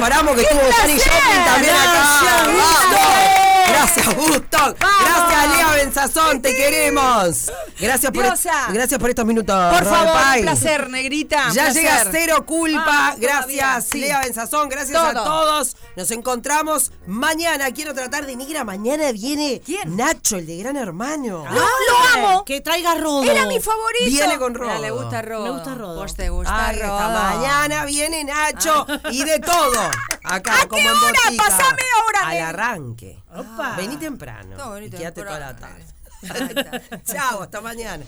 paramos 0.09 0.37
que 0.37 0.43
estuvo 0.43 0.61
Janis 0.71 1.03
Joplin 1.05 1.45
también 1.45 1.75
acá. 1.75 3.46
Gracias, 3.69 4.15
Gusto. 4.15 4.75
Gracias, 4.79 5.57
Lea 5.57 5.71
Benzazón, 5.75 6.43
te 6.43 6.55
queremos. 6.55 7.53
Gracias 7.79 8.13
por, 8.13 8.25
Diosa. 8.25 8.69
gracias 8.73 8.99
por 8.99 9.11
estos 9.11 9.25
minutos. 9.25 9.55
Por 9.55 9.85
Robert 9.85 9.89
favor, 10.07 10.13
Pai. 10.13 10.39
un 10.41 10.47
placer, 10.47 10.91
negrita. 10.91 11.47
un 11.49 11.53
Ya 11.55 11.65
placer. 11.65 11.83
llega 11.83 12.05
cero 12.11 12.47
culpa. 12.47 12.85
Vamos 12.87 13.21
gracias, 13.21 13.41
todavía, 13.47 13.81
sí. 13.81 14.01
Lea 14.01 14.21
Benzazón. 14.21 14.69
Gracias 14.69 14.97
a 15.03 15.13
Todo. 15.13 15.25
todos. 15.25 15.77
Nos 15.97 16.11
encontramos 16.11 16.93
mañana. 17.07 17.71
Quiero 17.73 17.93
tratar 17.95 18.27
de 18.27 18.37
negra. 18.37 18.65
Mañana 18.65 19.13
viene 19.13 19.63
Nacho, 19.87 20.37
el 20.37 20.47
de 20.47 20.57
Gran 20.59 20.77
Hermano. 20.77 21.45
¡No, 21.45 21.51
lo 21.55 21.99
amo! 22.15 22.45
Que 22.45 22.61
traiga 22.61 22.95
rodo. 22.95 23.25
Era 23.25 23.47
mi 23.47 23.61
favorito. 23.61 24.07
Viene 24.07 24.39
con 24.39 24.55
Rodo. 24.55 24.69
Mira, 24.69 24.81
le 24.81 24.91
gusta 24.91 25.23
Rodo. 25.23 25.45
Me 25.45 25.51
gusta 25.51 25.75
Rodo. 25.75 25.97
Vos 26.01 26.15
te 26.15 26.29
gusta 26.29 26.73
Rodo. 26.73 27.11
mañana 27.11 27.85
viene 27.85 28.25
Nacho 28.25 28.87
y 29.11 29.25
de 29.25 29.39
todo. 29.41 29.91
Acá, 30.25 30.63
¿A 30.63 30.67
como 30.67 30.83
qué 30.83 30.89
en 30.89 30.93
hora? 30.97 31.21
botica. 31.25 31.45
Pasame 31.45 31.83
ahora, 32.03 32.29
Al 32.31 32.41
arranque. 32.41 33.23
Opa. 33.35 33.75
Vení 33.77 33.97
temprano. 33.97 34.57
No, 34.57 34.71
vení 34.73 34.87
y 34.87 34.91
quédate 34.91 35.23
toda 35.23 35.39
la 35.39 35.57
tarde. 35.57 35.85
Chao, 37.05 37.43
hasta 37.43 37.61
mañana. 37.61 38.05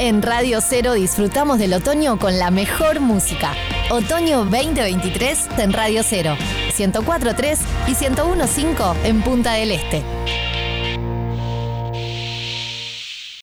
En 0.00 0.22
Radio 0.22 0.60
Cero 0.60 0.92
disfrutamos 0.92 1.58
del 1.58 1.72
otoño 1.72 2.18
con 2.18 2.38
la 2.38 2.50
mejor 2.50 3.00
música. 3.00 3.52
Otoño 3.90 4.44
2023 4.44 5.48
en 5.58 5.72
Radio 5.72 6.02
Cero. 6.04 6.36
104.3 6.76 7.58
y 7.88 7.94
101.5 7.94 8.94
en 9.04 9.22
Punta 9.22 9.54
del 9.54 9.72
Este. 9.72 10.04